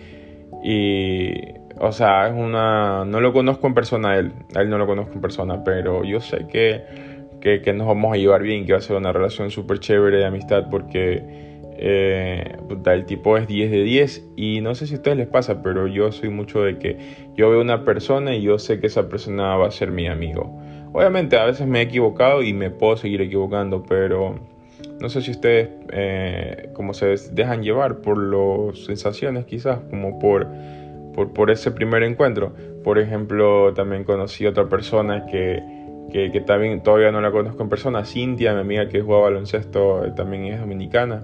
Y, 0.63 1.33
o 1.79 1.91
sea, 1.91 2.27
es 2.27 2.33
una. 2.33 3.05
No 3.05 3.21
lo 3.21 3.31
conozco 3.31 3.67
en 3.67 3.73
persona 3.75 4.11
a 4.11 4.17
él, 4.17 4.33
a 4.55 4.61
él 4.61 4.69
no 4.69 4.77
lo 4.77 4.87
conozco 4.87 5.13
en 5.13 5.21
persona, 5.21 5.63
pero 5.63 6.03
yo 6.03 6.19
sé 6.19 6.47
que, 6.47 6.83
que, 7.39 7.61
que 7.61 7.73
nos 7.73 7.87
vamos 7.87 8.13
a 8.13 8.17
llevar 8.17 8.41
bien, 8.41 8.65
que 8.65 8.73
va 8.73 8.79
a 8.79 8.81
ser 8.81 8.97
una 8.97 9.13
relación 9.13 9.51
súper 9.51 9.79
chévere 9.79 10.17
de 10.17 10.25
amistad 10.25 10.67
porque 10.71 11.48
eh, 11.81 12.57
el 12.87 13.05
tipo 13.05 13.37
es 13.37 13.47
10 13.47 13.71
de 13.71 13.83
10 13.83 14.31
y 14.35 14.59
no 14.59 14.75
sé 14.75 14.85
si 14.85 14.95
a 14.95 14.97
ustedes 14.97 15.17
les 15.17 15.27
pasa, 15.27 15.63
pero 15.63 15.87
yo 15.87 16.11
soy 16.11 16.27
mucho 16.27 16.61
de 16.61 16.77
que 16.77 16.97
yo 17.35 17.49
veo 17.49 17.61
una 17.61 17.85
persona 17.85 18.35
y 18.35 18.41
yo 18.41 18.59
sé 18.59 18.81
que 18.81 18.87
esa 18.87 19.07
persona 19.07 19.55
va 19.55 19.67
a 19.67 19.71
ser 19.71 19.89
mi 19.89 20.07
amigo. 20.07 20.59
Obviamente 20.91 21.37
a 21.37 21.45
veces 21.45 21.67
me 21.67 21.79
he 21.79 21.83
equivocado 21.83 22.43
y 22.43 22.51
me 22.51 22.69
puedo 22.69 22.97
seguir 22.97 23.21
equivocando, 23.21 23.83
pero 23.83 24.35
no 24.99 25.07
sé 25.07 25.21
si 25.21 25.31
ustedes 25.31 25.69
eh, 25.93 26.69
como 26.73 26.93
se 26.93 27.15
dejan 27.31 27.63
llevar 27.63 28.01
por 28.01 28.17
las 28.17 28.79
sensaciones 28.83 29.45
quizás, 29.45 29.79
como 29.89 30.19
por, 30.19 30.47
por, 31.13 31.31
por, 31.31 31.49
ese 31.49 31.71
primer 31.71 32.03
encuentro. 32.03 32.53
Por 32.83 32.99
ejemplo, 32.99 33.73
también 33.73 34.03
conocí 34.03 34.45
otra 34.45 34.67
persona 34.67 35.25
que, 35.27 35.63
que, 36.11 36.29
que 36.33 36.41
también 36.41 36.83
todavía 36.83 37.13
no 37.13 37.21
la 37.21 37.31
conozco 37.31 37.63
en 37.63 37.69
persona, 37.69 38.03
Cintia, 38.03 38.53
mi 38.53 38.59
amiga 38.59 38.89
que 38.89 38.99
juega 38.99 39.21
baloncesto, 39.21 40.05
eh, 40.05 40.11
también 40.13 40.45
es 40.47 40.59
dominicana. 40.59 41.23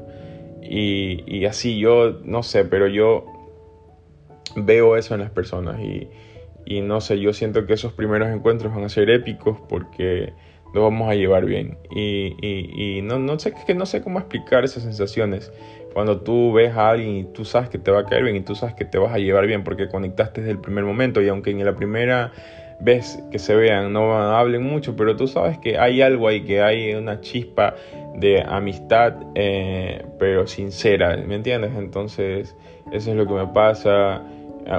Y, 0.70 1.46
así 1.46 1.78
yo, 1.78 2.20
no 2.24 2.44
sé, 2.44 2.66
pero 2.66 2.88
yo 2.88 3.26
veo 4.56 4.98
eso 4.98 5.14
en 5.14 5.22
las 5.22 5.32
personas 5.32 5.80
y, 5.80 6.82
no 6.82 7.02
sé, 7.02 7.20
yo 7.20 7.34
siento 7.34 7.66
que 7.66 7.74
esos 7.74 7.94
primeros 7.94 8.30
encuentros 8.30 8.74
van 8.74 8.84
a 8.84 8.90
ser 8.90 9.10
épicos 9.10 9.60
porque 9.70 10.34
nos 10.74 10.84
vamos 10.84 11.10
a 11.10 11.16
llevar 11.16 11.46
bien. 11.46 11.78
Y, 11.92 13.02
no, 13.04 13.20
no, 13.20 13.38
sé, 13.40 13.54
que 13.66 13.76
no 13.76 13.86
sé 13.86 14.02
cómo 14.02 14.20
explicar 14.20 14.64
esas 14.64 14.84
sensaciones. 14.84 15.52
Cuando 15.94 16.22
tú 16.22 16.52
ves 16.52 16.76
a 16.76 16.90
alguien 16.90 17.16
y 17.16 17.24
tú 17.24 17.46
sabes 17.46 17.70
que 17.70 17.78
te 17.78 17.90
va 17.90 18.02
a 18.02 18.06
caer 18.06 18.24
bien 18.24 18.36
y 18.36 18.42
tú 18.42 18.54
sabes 18.54 18.76
que 18.76 18.84
te 18.84 18.98
vas 18.98 19.14
a 19.14 19.18
llevar 19.18 19.48
bien 19.48 19.64
porque 19.64 19.88
conectaste 19.88 20.42
desde 20.42 20.52
el 20.52 20.60
primer 20.60 20.84
momento 20.84 21.22
y 21.22 21.30
aunque 21.30 21.52
en 21.52 21.64
la 21.64 21.74
primera 21.74 22.34
ves 22.80 23.24
que 23.32 23.40
se 23.40 23.56
vean, 23.56 23.94
no 23.94 24.14
hablen 24.18 24.64
mucho, 24.64 24.96
pero 24.96 25.16
tú 25.16 25.28
sabes 25.28 25.58
que 25.60 25.78
hay 25.78 26.02
algo 26.02 26.28
ahí, 26.28 26.42
que 26.42 26.62
hay 26.62 26.94
una 26.94 27.22
chispa 27.22 27.76
de 28.18 28.42
amistad, 28.42 29.14
eh, 29.36 30.06
pero 30.20 30.48
sincera, 30.48 31.18
¿me 31.18 31.36
entiendes? 31.36 31.72
Entonces, 31.78 32.56
eso 32.92 33.12
es 33.12 33.18
lo 33.18 33.26
que 33.28 33.34
me 33.34 33.48
pasa 33.48 34.24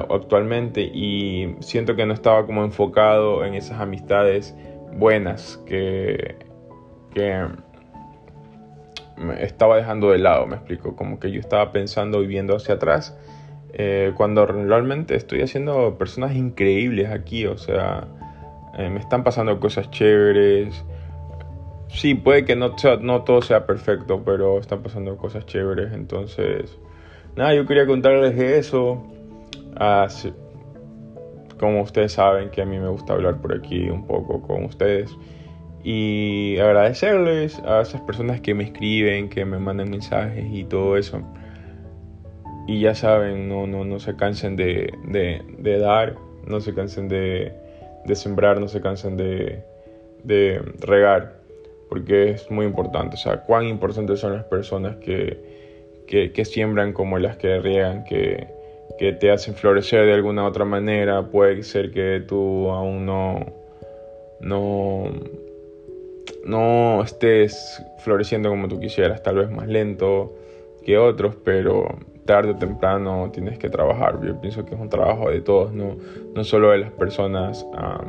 actualmente 0.09 0.81
y 0.81 1.55
siento 1.61 1.95
que 1.95 2.05
no 2.05 2.13
estaba 2.13 2.45
como 2.45 2.65
enfocado 2.65 3.45
en 3.45 3.53
esas 3.53 3.79
amistades 3.79 4.53
buenas 4.97 5.63
que, 5.65 6.35
que 7.13 7.47
estaba 9.39 9.77
dejando 9.77 10.11
de 10.11 10.17
lado, 10.17 10.45
me 10.45 10.55
explico, 10.55 10.95
como 10.95 11.19
que 11.21 11.31
yo 11.31 11.39
estaba 11.39 11.71
pensando 11.71 12.21
y 12.21 12.27
viendo 12.27 12.55
hacia 12.55 12.75
atrás 12.75 13.17
eh, 13.73 14.13
cuando 14.15 14.45
realmente 14.45 15.15
estoy 15.15 15.41
haciendo 15.41 15.97
personas 15.97 16.35
increíbles 16.35 17.11
aquí, 17.11 17.45
o 17.45 17.57
sea, 17.57 18.07
eh, 18.77 18.89
me 18.89 18.99
están 18.99 19.23
pasando 19.23 19.59
cosas 19.59 19.91
chéveres. 19.91 20.83
Sí, 21.89 22.15
puede 22.15 22.45
que 22.45 22.55
no, 22.55 22.75
no 23.01 23.23
todo 23.23 23.41
sea 23.41 23.65
perfecto, 23.65 24.23
pero 24.23 24.59
están 24.59 24.83
pasando 24.83 25.17
cosas 25.17 25.45
chéveres, 25.45 25.93
entonces, 25.93 26.77
nada, 27.35 27.53
yo 27.55 27.65
quería 27.65 27.85
contarles 27.85 28.37
eso. 28.39 29.03
Ah, 29.75 30.07
como 31.59 31.81
ustedes 31.81 32.13
saben 32.13 32.49
que 32.49 32.61
a 32.61 32.65
mí 32.65 32.79
me 32.79 32.89
gusta 32.89 33.13
hablar 33.13 33.41
por 33.41 33.53
aquí 33.53 33.89
un 33.89 34.05
poco 34.05 34.41
con 34.41 34.65
ustedes 34.65 35.15
y 35.83 36.57
agradecerles 36.59 37.59
a 37.59 37.81
esas 37.81 38.01
personas 38.01 38.41
que 38.41 38.53
me 38.53 38.65
escriben, 38.65 39.29
que 39.29 39.45
me 39.45 39.57
mandan 39.57 39.89
mensajes 39.89 40.45
y 40.51 40.63
todo 40.65 40.97
eso. 40.97 41.21
y 42.67 42.81
ya 42.81 42.95
saben, 42.95 43.47
no, 43.47 43.65
no, 43.65 43.85
no 43.85 43.99
se 43.99 44.15
cansen 44.17 44.57
de, 44.57 44.93
de, 45.07 45.79
dar, 45.79 46.15
no 46.45 46.59
se 46.59 46.73
cansen 46.73 47.07
de, 47.07 47.53
de, 48.05 48.15
sembrar, 48.15 48.59
no 48.59 48.67
se 48.67 48.81
cansen 48.81 49.15
de, 49.15 49.63
de 50.23 50.61
regar, 50.81 51.36
porque 51.89 52.31
es 52.31 52.49
muy 52.51 52.65
importante. 52.65 53.15
O 53.15 53.19
sea, 53.19 53.41
cuán 53.41 53.65
importantes 53.65 54.19
son 54.19 54.33
las 54.33 54.45
personas 54.45 54.97
que, 54.97 55.37
que, 56.07 56.31
que 56.31 56.45
siembran 56.45 56.93
como 56.93 57.17
las 57.19 57.37
que 57.37 57.59
riegan, 57.59 58.03
que, 58.03 58.47
que 58.97 59.13
te 59.13 59.31
hacen 59.31 59.53
florecer 59.55 60.05
de 60.05 60.13
alguna 60.13 60.45
otra 60.45 60.65
manera. 60.65 61.23
Puede 61.23 61.63
ser 61.63 61.91
que 61.91 62.23
tú 62.27 62.69
aún 62.69 63.05
no, 63.05 63.45
no, 64.39 65.11
no 66.45 67.01
estés 67.03 67.81
floreciendo 67.99 68.49
como 68.49 68.67
tú 68.67 68.79
quisieras, 68.79 69.21
tal 69.23 69.37
vez 69.37 69.49
más 69.49 69.67
lento 69.67 70.33
que 70.83 70.97
otros, 70.97 71.35
pero 71.43 71.87
tarde 72.25 72.51
o 72.51 72.55
temprano 72.55 73.29
tienes 73.33 73.57
que 73.57 73.69
trabajar. 73.69 74.19
Yo 74.23 74.39
pienso 74.39 74.65
que 74.65 74.75
es 74.75 74.79
un 74.79 74.89
trabajo 74.89 75.29
de 75.29 75.41
todos, 75.41 75.73
no, 75.73 75.97
no 76.33 76.43
solo 76.43 76.71
de 76.71 76.79
las 76.79 76.91
personas, 76.91 77.65
ah, 77.73 78.03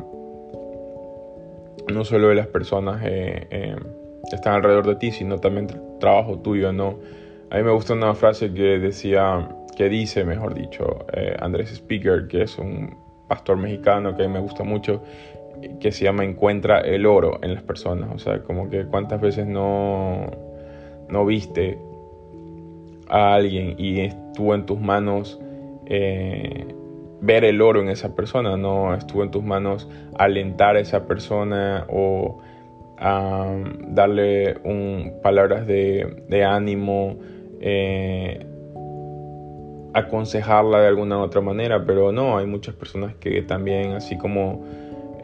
no 1.91 2.05
solo 2.05 2.29
de 2.29 2.35
las 2.35 2.47
personas 2.47 3.01
eh, 3.03 3.47
eh, 3.49 3.75
que 4.29 4.35
están 4.35 4.55
alrededor 4.55 4.87
de 4.87 4.95
ti, 4.95 5.11
sino 5.11 5.39
también 5.39 5.67
trabajo 5.99 6.39
tuyo, 6.39 6.71
¿no? 6.71 6.99
A 7.51 7.57
mí 7.57 7.63
me 7.63 7.71
gusta 7.71 7.93
una 7.93 8.13
frase 8.13 8.53
que 8.53 8.79
decía, 8.79 9.49
que 9.75 9.89
dice, 9.89 10.23
mejor 10.23 10.53
dicho, 10.53 11.05
eh, 11.13 11.35
Andrés 11.39 11.71
Speaker, 11.71 12.27
que 12.27 12.43
es 12.43 12.57
un 12.57 12.95
pastor 13.27 13.57
mexicano 13.57 14.15
que 14.15 14.23
a 14.23 14.27
mí 14.27 14.33
me 14.33 14.39
gusta 14.39 14.63
mucho, 14.63 15.01
que 15.79 15.91
se 15.91 16.05
llama 16.05 16.23
Encuentra 16.23 16.81
el 16.81 17.05
oro 17.05 17.39
en 17.41 17.53
las 17.53 17.63
personas. 17.63 18.09
O 18.13 18.19
sea, 18.19 18.43
como 18.43 18.69
que 18.69 18.85
cuántas 18.85 19.19
veces 19.19 19.47
no, 19.47 20.27
no 21.09 21.25
viste 21.25 21.79
a 23.09 23.33
alguien 23.33 23.75
y 23.77 24.01
estuvo 24.01 24.53
en 24.53 24.65
tus 24.65 24.79
manos 24.79 25.39
eh, 25.87 26.75
ver 27.21 27.43
el 27.43 27.61
oro 27.61 27.81
en 27.81 27.89
esa 27.89 28.15
persona, 28.15 28.57
no 28.57 28.93
estuvo 28.93 29.23
en 29.23 29.31
tus 29.31 29.43
manos 29.43 29.89
alentar 30.17 30.75
a 30.75 30.79
esa 30.79 31.05
persona 31.05 31.85
o 31.89 32.41
darle 32.99 34.57
palabras 35.23 35.65
de, 35.65 36.23
de 36.27 36.43
ánimo, 36.43 37.15
eh, 37.61 38.45
aconsejarla 39.93 40.81
de 40.81 40.87
alguna 40.87 41.17
u 41.17 41.21
otra 41.21 41.41
manera, 41.41 41.85
pero 41.85 42.11
no, 42.11 42.37
hay 42.37 42.45
muchas 42.45 42.75
personas 42.75 43.15
que 43.15 43.41
también, 43.41 43.93
así 43.93 44.17
como 44.17 44.65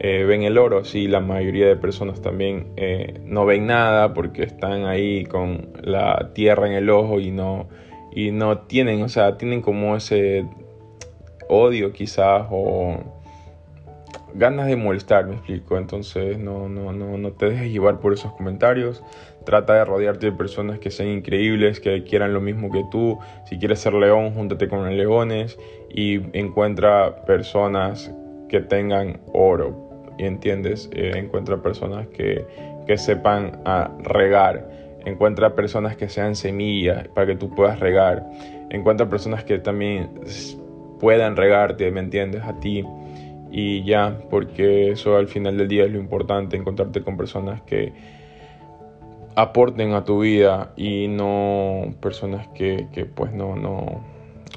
eh, 0.00 0.24
ven 0.24 0.42
el 0.42 0.58
oro, 0.58 0.84
sí, 0.84 1.06
la 1.06 1.20
mayoría 1.20 1.66
de 1.66 1.76
personas 1.76 2.20
también 2.20 2.68
eh, 2.76 3.20
no 3.24 3.46
ven 3.46 3.66
nada 3.66 4.14
porque 4.14 4.42
están 4.42 4.84
ahí 4.86 5.24
con 5.24 5.68
la 5.82 6.30
tierra 6.34 6.66
en 6.66 6.74
el 6.74 6.90
ojo 6.90 7.20
y 7.20 7.30
no, 7.30 7.68
y 8.12 8.30
no 8.30 8.58
tienen, 8.60 9.02
o 9.02 9.08
sea, 9.08 9.36
tienen 9.38 9.62
como 9.62 9.96
ese 9.96 10.46
odio 11.48 11.92
quizás 11.92 12.46
o 12.50 12.96
ganas 14.34 14.66
de 14.66 14.76
molestar, 14.76 15.26
me 15.26 15.34
explico. 15.34 15.78
Entonces 15.78 16.38
no, 16.38 16.68
no, 16.68 16.92
no, 16.92 17.18
no 17.18 17.32
te 17.32 17.50
dejes 17.50 17.70
llevar 17.70 18.00
por 18.00 18.12
esos 18.12 18.32
comentarios. 18.32 19.02
Trata 19.44 19.74
de 19.74 19.84
rodearte 19.84 20.26
de 20.26 20.32
personas 20.32 20.78
que 20.78 20.90
sean 20.90 21.08
increíbles, 21.08 21.80
que 21.80 22.02
quieran 22.04 22.32
lo 22.32 22.40
mismo 22.40 22.70
que 22.70 22.84
tú. 22.90 23.18
Si 23.48 23.58
quieres 23.58 23.80
ser 23.80 23.94
león, 23.94 24.34
júntate 24.34 24.68
con 24.68 24.84
los 24.84 24.92
leones 24.92 25.58
y 25.88 26.20
encuentra 26.36 27.24
personas 27.24 28.12
que 28.48 28.60
tengan 28.60 29.20
oro. 29.32 29.84
Y 30.18 30.24
entiendes, 30.24 30.88
eh, 30.92 31.12
encuentra 31.14 31.62
personas 31.62 32.06
que, 32.08 32.44
que 32.86 32.98
sepan 32.98 33.60
a 33.64 33.90
regar. 34.02 34.68
Encuentra 35.04 35.54
personas 35.54 35.96
que 35.96 36.08
sean 36.08 36.34
semillas 36.34 37.06
para 37.08 37.28
que 37.28 37.36
tú 37.36 37.54
puedas 37.54 37.78
regar. 37.78 38.26
Encuentra 38.70 39.08
personas 39.08 39.44
que 39.44 39.58
también 39.58 40.10
puedan 41.00 41.36
regarte, 41.36 41.90
¿me 41.90 42.00
entiendes? 42.00 42.42
A 42.42 42.58
ti 42.60 42.84
y 43.50 43.84
ya, 43.84 44.18
porque 44.28 44.90
eso 44.90 45.16
al 45.16 45.28
final 45.28 45.56
del 45.56 45.68
día 45.68 45.84
es 45.84 45.90
lo 45.90 45.98
importante, 45.98 46.56
encontrarte 46.56 47.02
con 47.02 47.16
personas 47.16 47.62
que 47.62 47.92
aporten 49.34 49.92
a 49.92 50.04
tu 50.04 50.20
vida 50.20 50.72
y 50.76 51.08
no 51.08 51.94
personas 52.00 52.48
que, 52.48 52.88
que 52.92 53.04
pues 53.04 53.32
no, 53.32 53.56
no, 53.56 54.02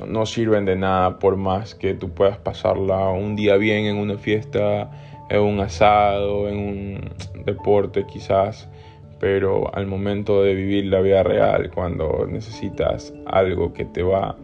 no 0.07 0.25
sirven 0.25 0.65
de 0.65 0.75
nada 0.75 1.19
por 1.19 1.37
más 1.37 1.75
que 1.75 1.93
tú 1.93 2.09
puedas 2.09 2.37
pasarla 2.37 3.09
un 3.09 3.35
día 3.35 3.57
bien 3.57 3.85
en 3.85 3.97
una 3.97 4.17
fiesta, 4.17 4.89
en 5.29 5.41
un 5.41 5.59
asado, 5.59 6.49
en 6.49 6.57
un 6.57 7.45
deporte 7.45 8.05
quizás, 8.05 8.69
pero 9.19 9.73
al 9.75 9.85
momento 9.85 10.41
de 10.41 10.55
vivir 10.55 10.85
la 10.85 11.01
vida 11.01 11.23
real, 11.23 11.69
cuando 11.73 12.25
necesitas 12.27 13.13
algo 13.27 13.73
que 13.73 13.85
te 13.85 14.01
va 14.01 14.35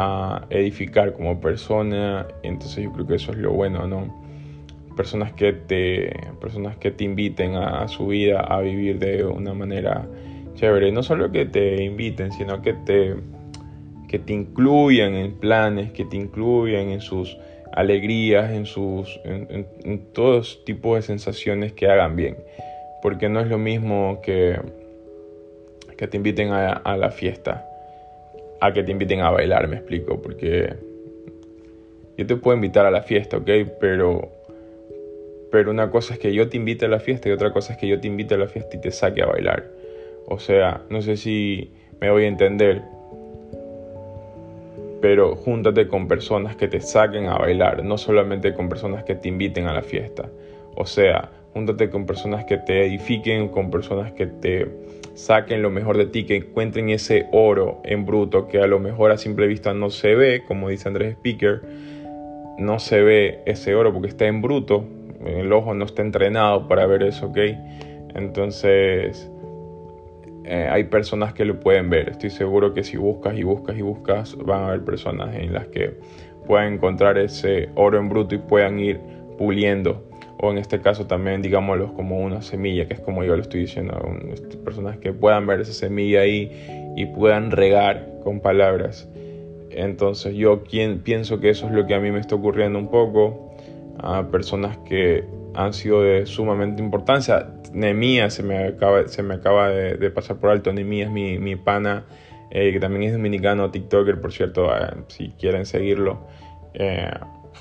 a 0.00 0.46
edificar 0.50 1.12
como 1.12 1.40
persona. 1.40 2.28
Entonces 2.44 2.84
yo 2.84 2.92
creo 2.92 3.06
que 3.08 3.14
eso 3.16 3.32
es 3.32 3.38
lo 3.38 3.52
bueno, 3.52 3.88
¿no? 3.88 4.14
Personas 4.96 5.32
que 5.32 5.52
te, 5.52 6.12
personas 6.40 6.76
que 6.76 6.92
te 6.92 7.02
inviten 7.02 7.56
a, 7.56 7.86
su 7.88 8.06
vida 8.06 8.40
a 8.40 8.60
vivir 8.60 9.00
de 9.00 9.24
una 9.24 9.54
manera 9.54 10.06
chévere. 10.54 10.92
No 10.92 11.02
solo 11.02 11.32
que 11.32 11.46
te 11.46 11.82
inviten, 11.82 12.30
sino 12.30 12.62
que 12.62 12.74
te, 12.74 13.16
que 14.06 14.20
te 14.20 14.32
incluyan 14.32 15.14
en 15.14 15.32
planes, 15.32 15.90
que 15.90 16.04
te 16.04 16.16
incluyan 16.16 16.90
en 16.90 17.00
sus 17.00 17.36
alegrías, 17.72 18.52
en, 18.52 18.66
sus, 18.66 19.20
en, 19.24 20.12
todos 20.12 20.64
tipos 20.64 20.94
de 20.94 21.02
sensaciones 21.02 21.72
que 21.72 21.88
hagan 21.88 22.14
bien. 22.14 22.36
Porque 23.02 23.28
no 23.28 23.40
es 23.40 23.48
lo 23.48 23.58
mismo 23.58 24.20
que, 24.22 24.60
que 25.96 26.06
te 26.06 26.16
inviten 26.16 26.50
a 26.52 26.96
la 26.96 27.10
fiesta 27.10 27.68
a 28.60 28.72
que 28.72 28.82
te 28.82 28.92
inviten 28.92 29.20
a 29.20 29.30
bailar, 29.30 29.68
me 29.68 29.76
explico, 29.76 30.20
porque 30.20 30.74
yo 32.16 32.26
te 32.26 32.36
puedo 32.36 32.56
invitar 32.56 32.86
a 32.86 32.90
la 32.90 33.02
fiesta, 33.02 33.36
¿ok? 33.36 33.50
Pero, 33.80 34.28
pero 35.50 35.70
una 35.70 35.90
cosa 35.90 36.14
es 36.14 36.20
que 36.20 36.34
yo 36.34 36.48
te 36.48 36.56
invite 36.56 36.86
a 36.86 36.88
la 36.88 36.98
fiesta 36.98 37.28
y 37.28 37.32
otra 37.32 37.52
cosa 37.52 37.74
es 37.74 37.78
que 37.78 37.86
yo 37.86 38.00
te 38.00 38.08
invite 38.08 38.34
a 38.34 38.38
la 38.38 38.48
fiesta 38.48 38.76
y 38.76 38.80
te 38.80 38.90
saque 38.90 39.22
a 39.22 39.26
bailar. 39.26 39.70
O 40.26 40.38
sea, 40.38 40.82
no 40.90 41.00
sé 41.00 41.16
si 41.16 41.70
me 42.00 42.10
voy 42.10 42.24
a 42.24 42.28
entender, 42.28 42.82
pero 45.00 45.36
júntate 45.36 45.86
con 45.86 46.08
personas 46.08 46.56
que 46.56 46.68
te 46.68 46.80
saquen 46.80 47.26
a 47.26 47.38
bailar, 47.38 47.84
no 47.84 47.96
solamente 47.96 48.52
con 48.52 48.68
personas 48.68 49.04
que 49.04 49.14
te 49.14 49.28
inviten 49.28 49.66
a 49.66 49.72
la 49.72 49.82
fiesta. 49.82 50.28
O 50.74 50.86
sea, 50.86 51.30
júntate 51.52 51.88
con 51.88 52.04
personas 52.04 52.44
que 52.44 52.58
te 52.58 52.86
edifiquen, 52.86 53.48
con 53.48 53.70
personas 53.70 54.12
que 54.12 54.26
te 54.26 54.66
saquen 55.18 55.62
lo 55.62 55.70
mejor 55.70 55.98
de 55.98 56.06
ti, 56.06 56.24
que 56.24 56.36
encuentren 56.36 56.90
ese 56.90 57.26
oro 57.32 57.80
en 57.82 58.06
bruto 58.06 58.46
que 58.46 58.60
a 58.60 58.68
lo 58.68 58.78
mejor 58.78 59.10
a 59.10 59.18
simple 59.18 59.48
vista 59.48 59.74
no 59.74 59.90
se 59.90 60.14
ve, 60.14 60.44
como 60.46 60.68
dice 60.68 60.86
Andrés 60.86 61.14
Speaker, 61.14 61.62
no 62.56 62.78
se 62.78 63.02
ve 63.02 63.42
ese 63.44 63.74
oro 63.74 63.92
porque 63.92 64.08
está 64.08 64.26
en 64.26 64.40
bruto, 64.40 64.84
el 65.26 65.52
ojo 65.52 65.74
no 65.74 65.86
está 65.86 66.02
entrenado 66.02 66.68
para 66.68 66.86
ver 66.86 67.02
eso, 67.02 67.26
¿ok? 67.26 67.38
Entonces 68.14 69.28
eh, 70.44 70.68
hay 70.70 70.84
personas 70.84 71.34
que 71.34 71.44
lo 71.44 71.58
pueden 71.58 71.90
ver, 71.90 72.10
estoy 72.10 72.30
seguro 72.30 72.72
que 72.72 72.84
si 72.84 72.96
buscas 72.96 73.36
y 73.36 73.42
buscas 73.42 73.76
y 73.76 73.82
buscas 73.82 74.36
van 74.36 74.62
a 74.62 74.68
haber 74.68 74.84
personas 74.84 75.34
en 75.34 75.52
las 75.52 75.66
que 75.66 75.98
puedan 76.46 76.74
encontrar 76.74 77.18
ese 77.18 77.70
oro 77.74 77.98
en 77.98 78.08
bruto 78.08 78.36
y 78.36 78.38
puedan 78.38 78.78
ir 78.78 79.00
puliendo 79.36 80.07
o 80.40 80.50
en 80.50 80.58
este 80.58 80.80
caso 80.80 81.06
también 81.06 81.42
digámoslo 81.42 81.94
como 81.94 82.20
una 82.20 82.42
semilla, 82.42 82.86
que 82.86 82.94
es 82.94 83.00
como 83.00 83.24
yo 83.24 83.34
lo 83.36 83.42
estoy 83.42 83.60
diciendo, 83.60 84.00
este, 84.32 84.56
personas 84.56 84.98
que 84.98 85.12
puedan 85.12 85.46
ver 85.46 85.60
esa 85.60 85.72
semilla 85.72 86.20
ahí 86.20 86.92
y 86.96 87.06
puedan 87.06 87.50
regar 87.50 88.08
con 88.22 88.40
palabras. 88.40 89.08
Entonces 89.70 90.34
yo 90.34 90.62
quien, 90.64 91.00
pienso 91.00 91.40
que 91.40 91.50
eso 91.50 91.66
es 91.66 91.72
lo 91.72 91.86
que 91.86 91.94
a 91.94 92.00
mí 92.00 92.10
me 92.10 92.20
está 92.20 92.34
ocurriendo 92.34 92.78
un 92.78 92.90
poco, 92.90 93.54
a 93.98 94.28
personas 94.28 94.78
que 94.88 95.24
han 95.54 95.72
sido 95.72 96.02
de 96.02 96.26
sumamente 96.26 96.82
importancia. 96.82 97.48
Nemías 97.72 98.34
se 98.34 98.42
me 98.42 98.58
acaba, 98.58 99.06
se 99.08 99.22
me 99.22 99.34
acaba 99.34 99.68
de, 99.70 100.10
pasar 100.10 100.36
por 100.36 100.50
alto, 100.50 100.72
Nemías 100.72 101.10
mi, 101.10 101.38
mi 101.38 101.56
pana, 101.56 102.04
eh, 102.50 102.72
que 102.72 102.80
también 102.80 103.02
es 103.02 103.12
dominicano, 103.12 103.70
TikToker, 103.70 104.20
por 104.20 104.32
cierto, 104.32 104.74
eh, 104.74 104.88
si 105.08 105.30
quieren 105.38 105.66
seguirlo. 105.66 106.26
Eh, 106.74 107.10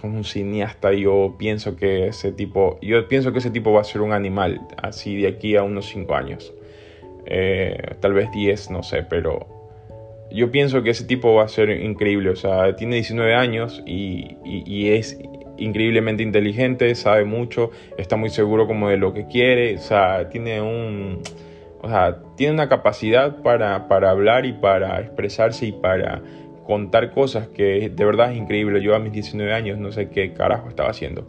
un 0.04 0.24
cineasta, 0.24 0.94
yo 0.94 1.36
pienso 1.38 1.76
que 1.76 2.08
ese 2.08 2.32
tipo, 2.32 2.80
yo 2.82 3.08
pienso 3.08 3.32
que 3.32 3.40
ese 3.40 3.52
tipo 3.52 3.72
va 3.72 3.82
a 3.82 3.84
ser 3.84 4.02
un 4.02 4.14
animal, 4.14 4.62
así 4.82 5.16
de 5.22 5.28
aquí 5.28 5.56
a 5.56 5.64
unos 5.64 5.88
5 5.88 6.16
años. 6.16 6.54
Eh, 7.26 7.78
tal 8.00 8.14
vez 8.14 8.32
10, 8.32 8.72
no 8.72 8.84
sé, 8.84 9.04
pero 9.04 9.58
yo 10.32 10.52
pienso 10.52 10.84
que 10.84 10.92
ese 10.92 11.06
tipo 11.06 11.34
va 11.34 11.44
a 11.44 11.48
ser 11.48 11.70
increíble. 11.70 12.30
O 12.30 12.36
sea, 12.36 12.76
tiene 12.76 12.96
19 12.96 13.36
años 13.36 13.82
y, 13.86 14.38
y, 14.46 14.90
es 14.90 15.20
increíblemente 15.58 16.24
inteligente, 16.24 16.94
sabe 16.96 17.26
mucho, 17.26 17.72
está 17.98 18.16
muy 18.16 18.30
seguro 18.30 18.68
como 18.68 18.90
de 18.90 18.98
lo 18.98 19.14
que 19.14 19.28
quiere, 19.28 19.76
o 19.76 19.80
sea, 19.80 20.30
tiene 20.30 20.62
un... 20.62 21.22
O 21.80 21.90
sea, 21.90 22.18
tiene 22.36 22.54
una 22.54 22.70
capacidad 22.70 23.42
para, 23.44 23.88
para 23.88 24.10
hablar 24.10 24.46
y 24.48 24.54
para 24.54 25.00
expresarse 25.00 25.68
y 25.68 25.72
para 25.72 26.24
contar 26.68 27.12
cosas 27.12 27.48
que 27.48 27.90
de 27.90 28.06
verdad 28.06 28.34
es 28.34 28.38
increíble. 28.38 28.82
Yo 28.82 28.94
a 28.94 29.00
mis 29.00 29.14
19 29.14 29.54
años 29.54 29.80
no 29.80 29.92
sé 29.94 30.10
qué 30.10 30.34
carajo 30.34 30.68
estaba 30.68 30.90
haciendo. 30.90 31.28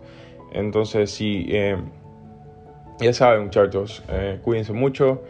Entonces, 0.52 1.12
sí, 1.12 1.46
eh, 1.48 1.76
ya 2.98 3.12
saben 3.12 3.44
muchachos, 3.44 4.02
eh, 4.10 4.40
cuídense 4.42 4.72
mucho. 4.72 5.22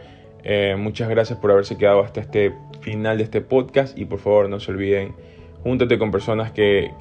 Eh, 0.43 0.75
muchas 0.77 1.09
gracias 1.09 1.37
por 1.37 1.51
haberse 1.51 1.77
quedado 1.77 2.01
hasta 2.01 2.21
este 2.21 2.53
final 2.81 3.17
de 3.17 3.23
este 3.23 3.41
podcast 3.41 3.97
y 3.97 4.05
por 4.05 4.19
favor 4.19 4.49
no 4.49 4.59
se 4.59 4.71
olviden 4.71 5.13
Júntate 5.61 5.99
con 5.99 6.09
personas 6.09 6.53
que, 6.53 6.93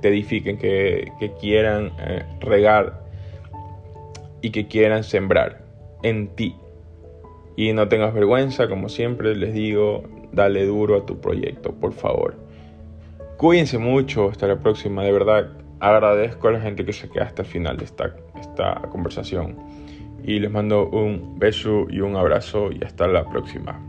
te 0.00 0.08
edifiquen, 0.08 0.56
que, 0.56 1.32
quieran 1.38 1.92
regar 2.40 3.04
y 4.40 4.52
que 4.52 4.68
quieran 4.68 5.04
sembrar 5.04 5.60
en 6.02 6.28
ti. 6.28 6.56
Y 7.56 7.74
no 7.74 7.88
tengas 7.88 8.14
vergüenza, 8.14 8.68
como 8.68 8.88
siempre 8.88 9.36
les 9.36 9.52
digo, 9.52 10.04
dale 10.32 10.64
duro 10.66 10.96
a 10.96 11.06
tu 11.06 11.20
proyecto, 11.20 11.72
por 11.72 11.92
favor. 11.92 12.34
Cuídense 13.36 13.78
mucho, 13.78 14.28
hasta 14.30 14.46
la 14.46 14.58
próxima, 14.58 15.02
de 15.02 15.12
verdad 15.12 15.50
agradezco 15.80 16.48
a 16.48 16.52
la 16.52 16.60
gente 16.60 16.84
que 16.84 16.92
se 16.92 17.08
queda 17.08 17.24
hasta 17.24 17.42
el 17.42 17.48
final 17.48 17.76
de 17.78 17.84
esta, 17.84 18.14
esta 18.38 18.82
conversación. 18.90 19.56
Y 20.22 20.38
les 20.38 20.50
mando 20.50 20.88
un 20.88 21.38
beso 21.38 21.86
y 21.88 22.00
un 22.00 22.16
abrazo 22.16 22.70
y 22.70 22.84
hasta 22.84 23.06
la 23.08 23.24
próxima. 23.24 23.80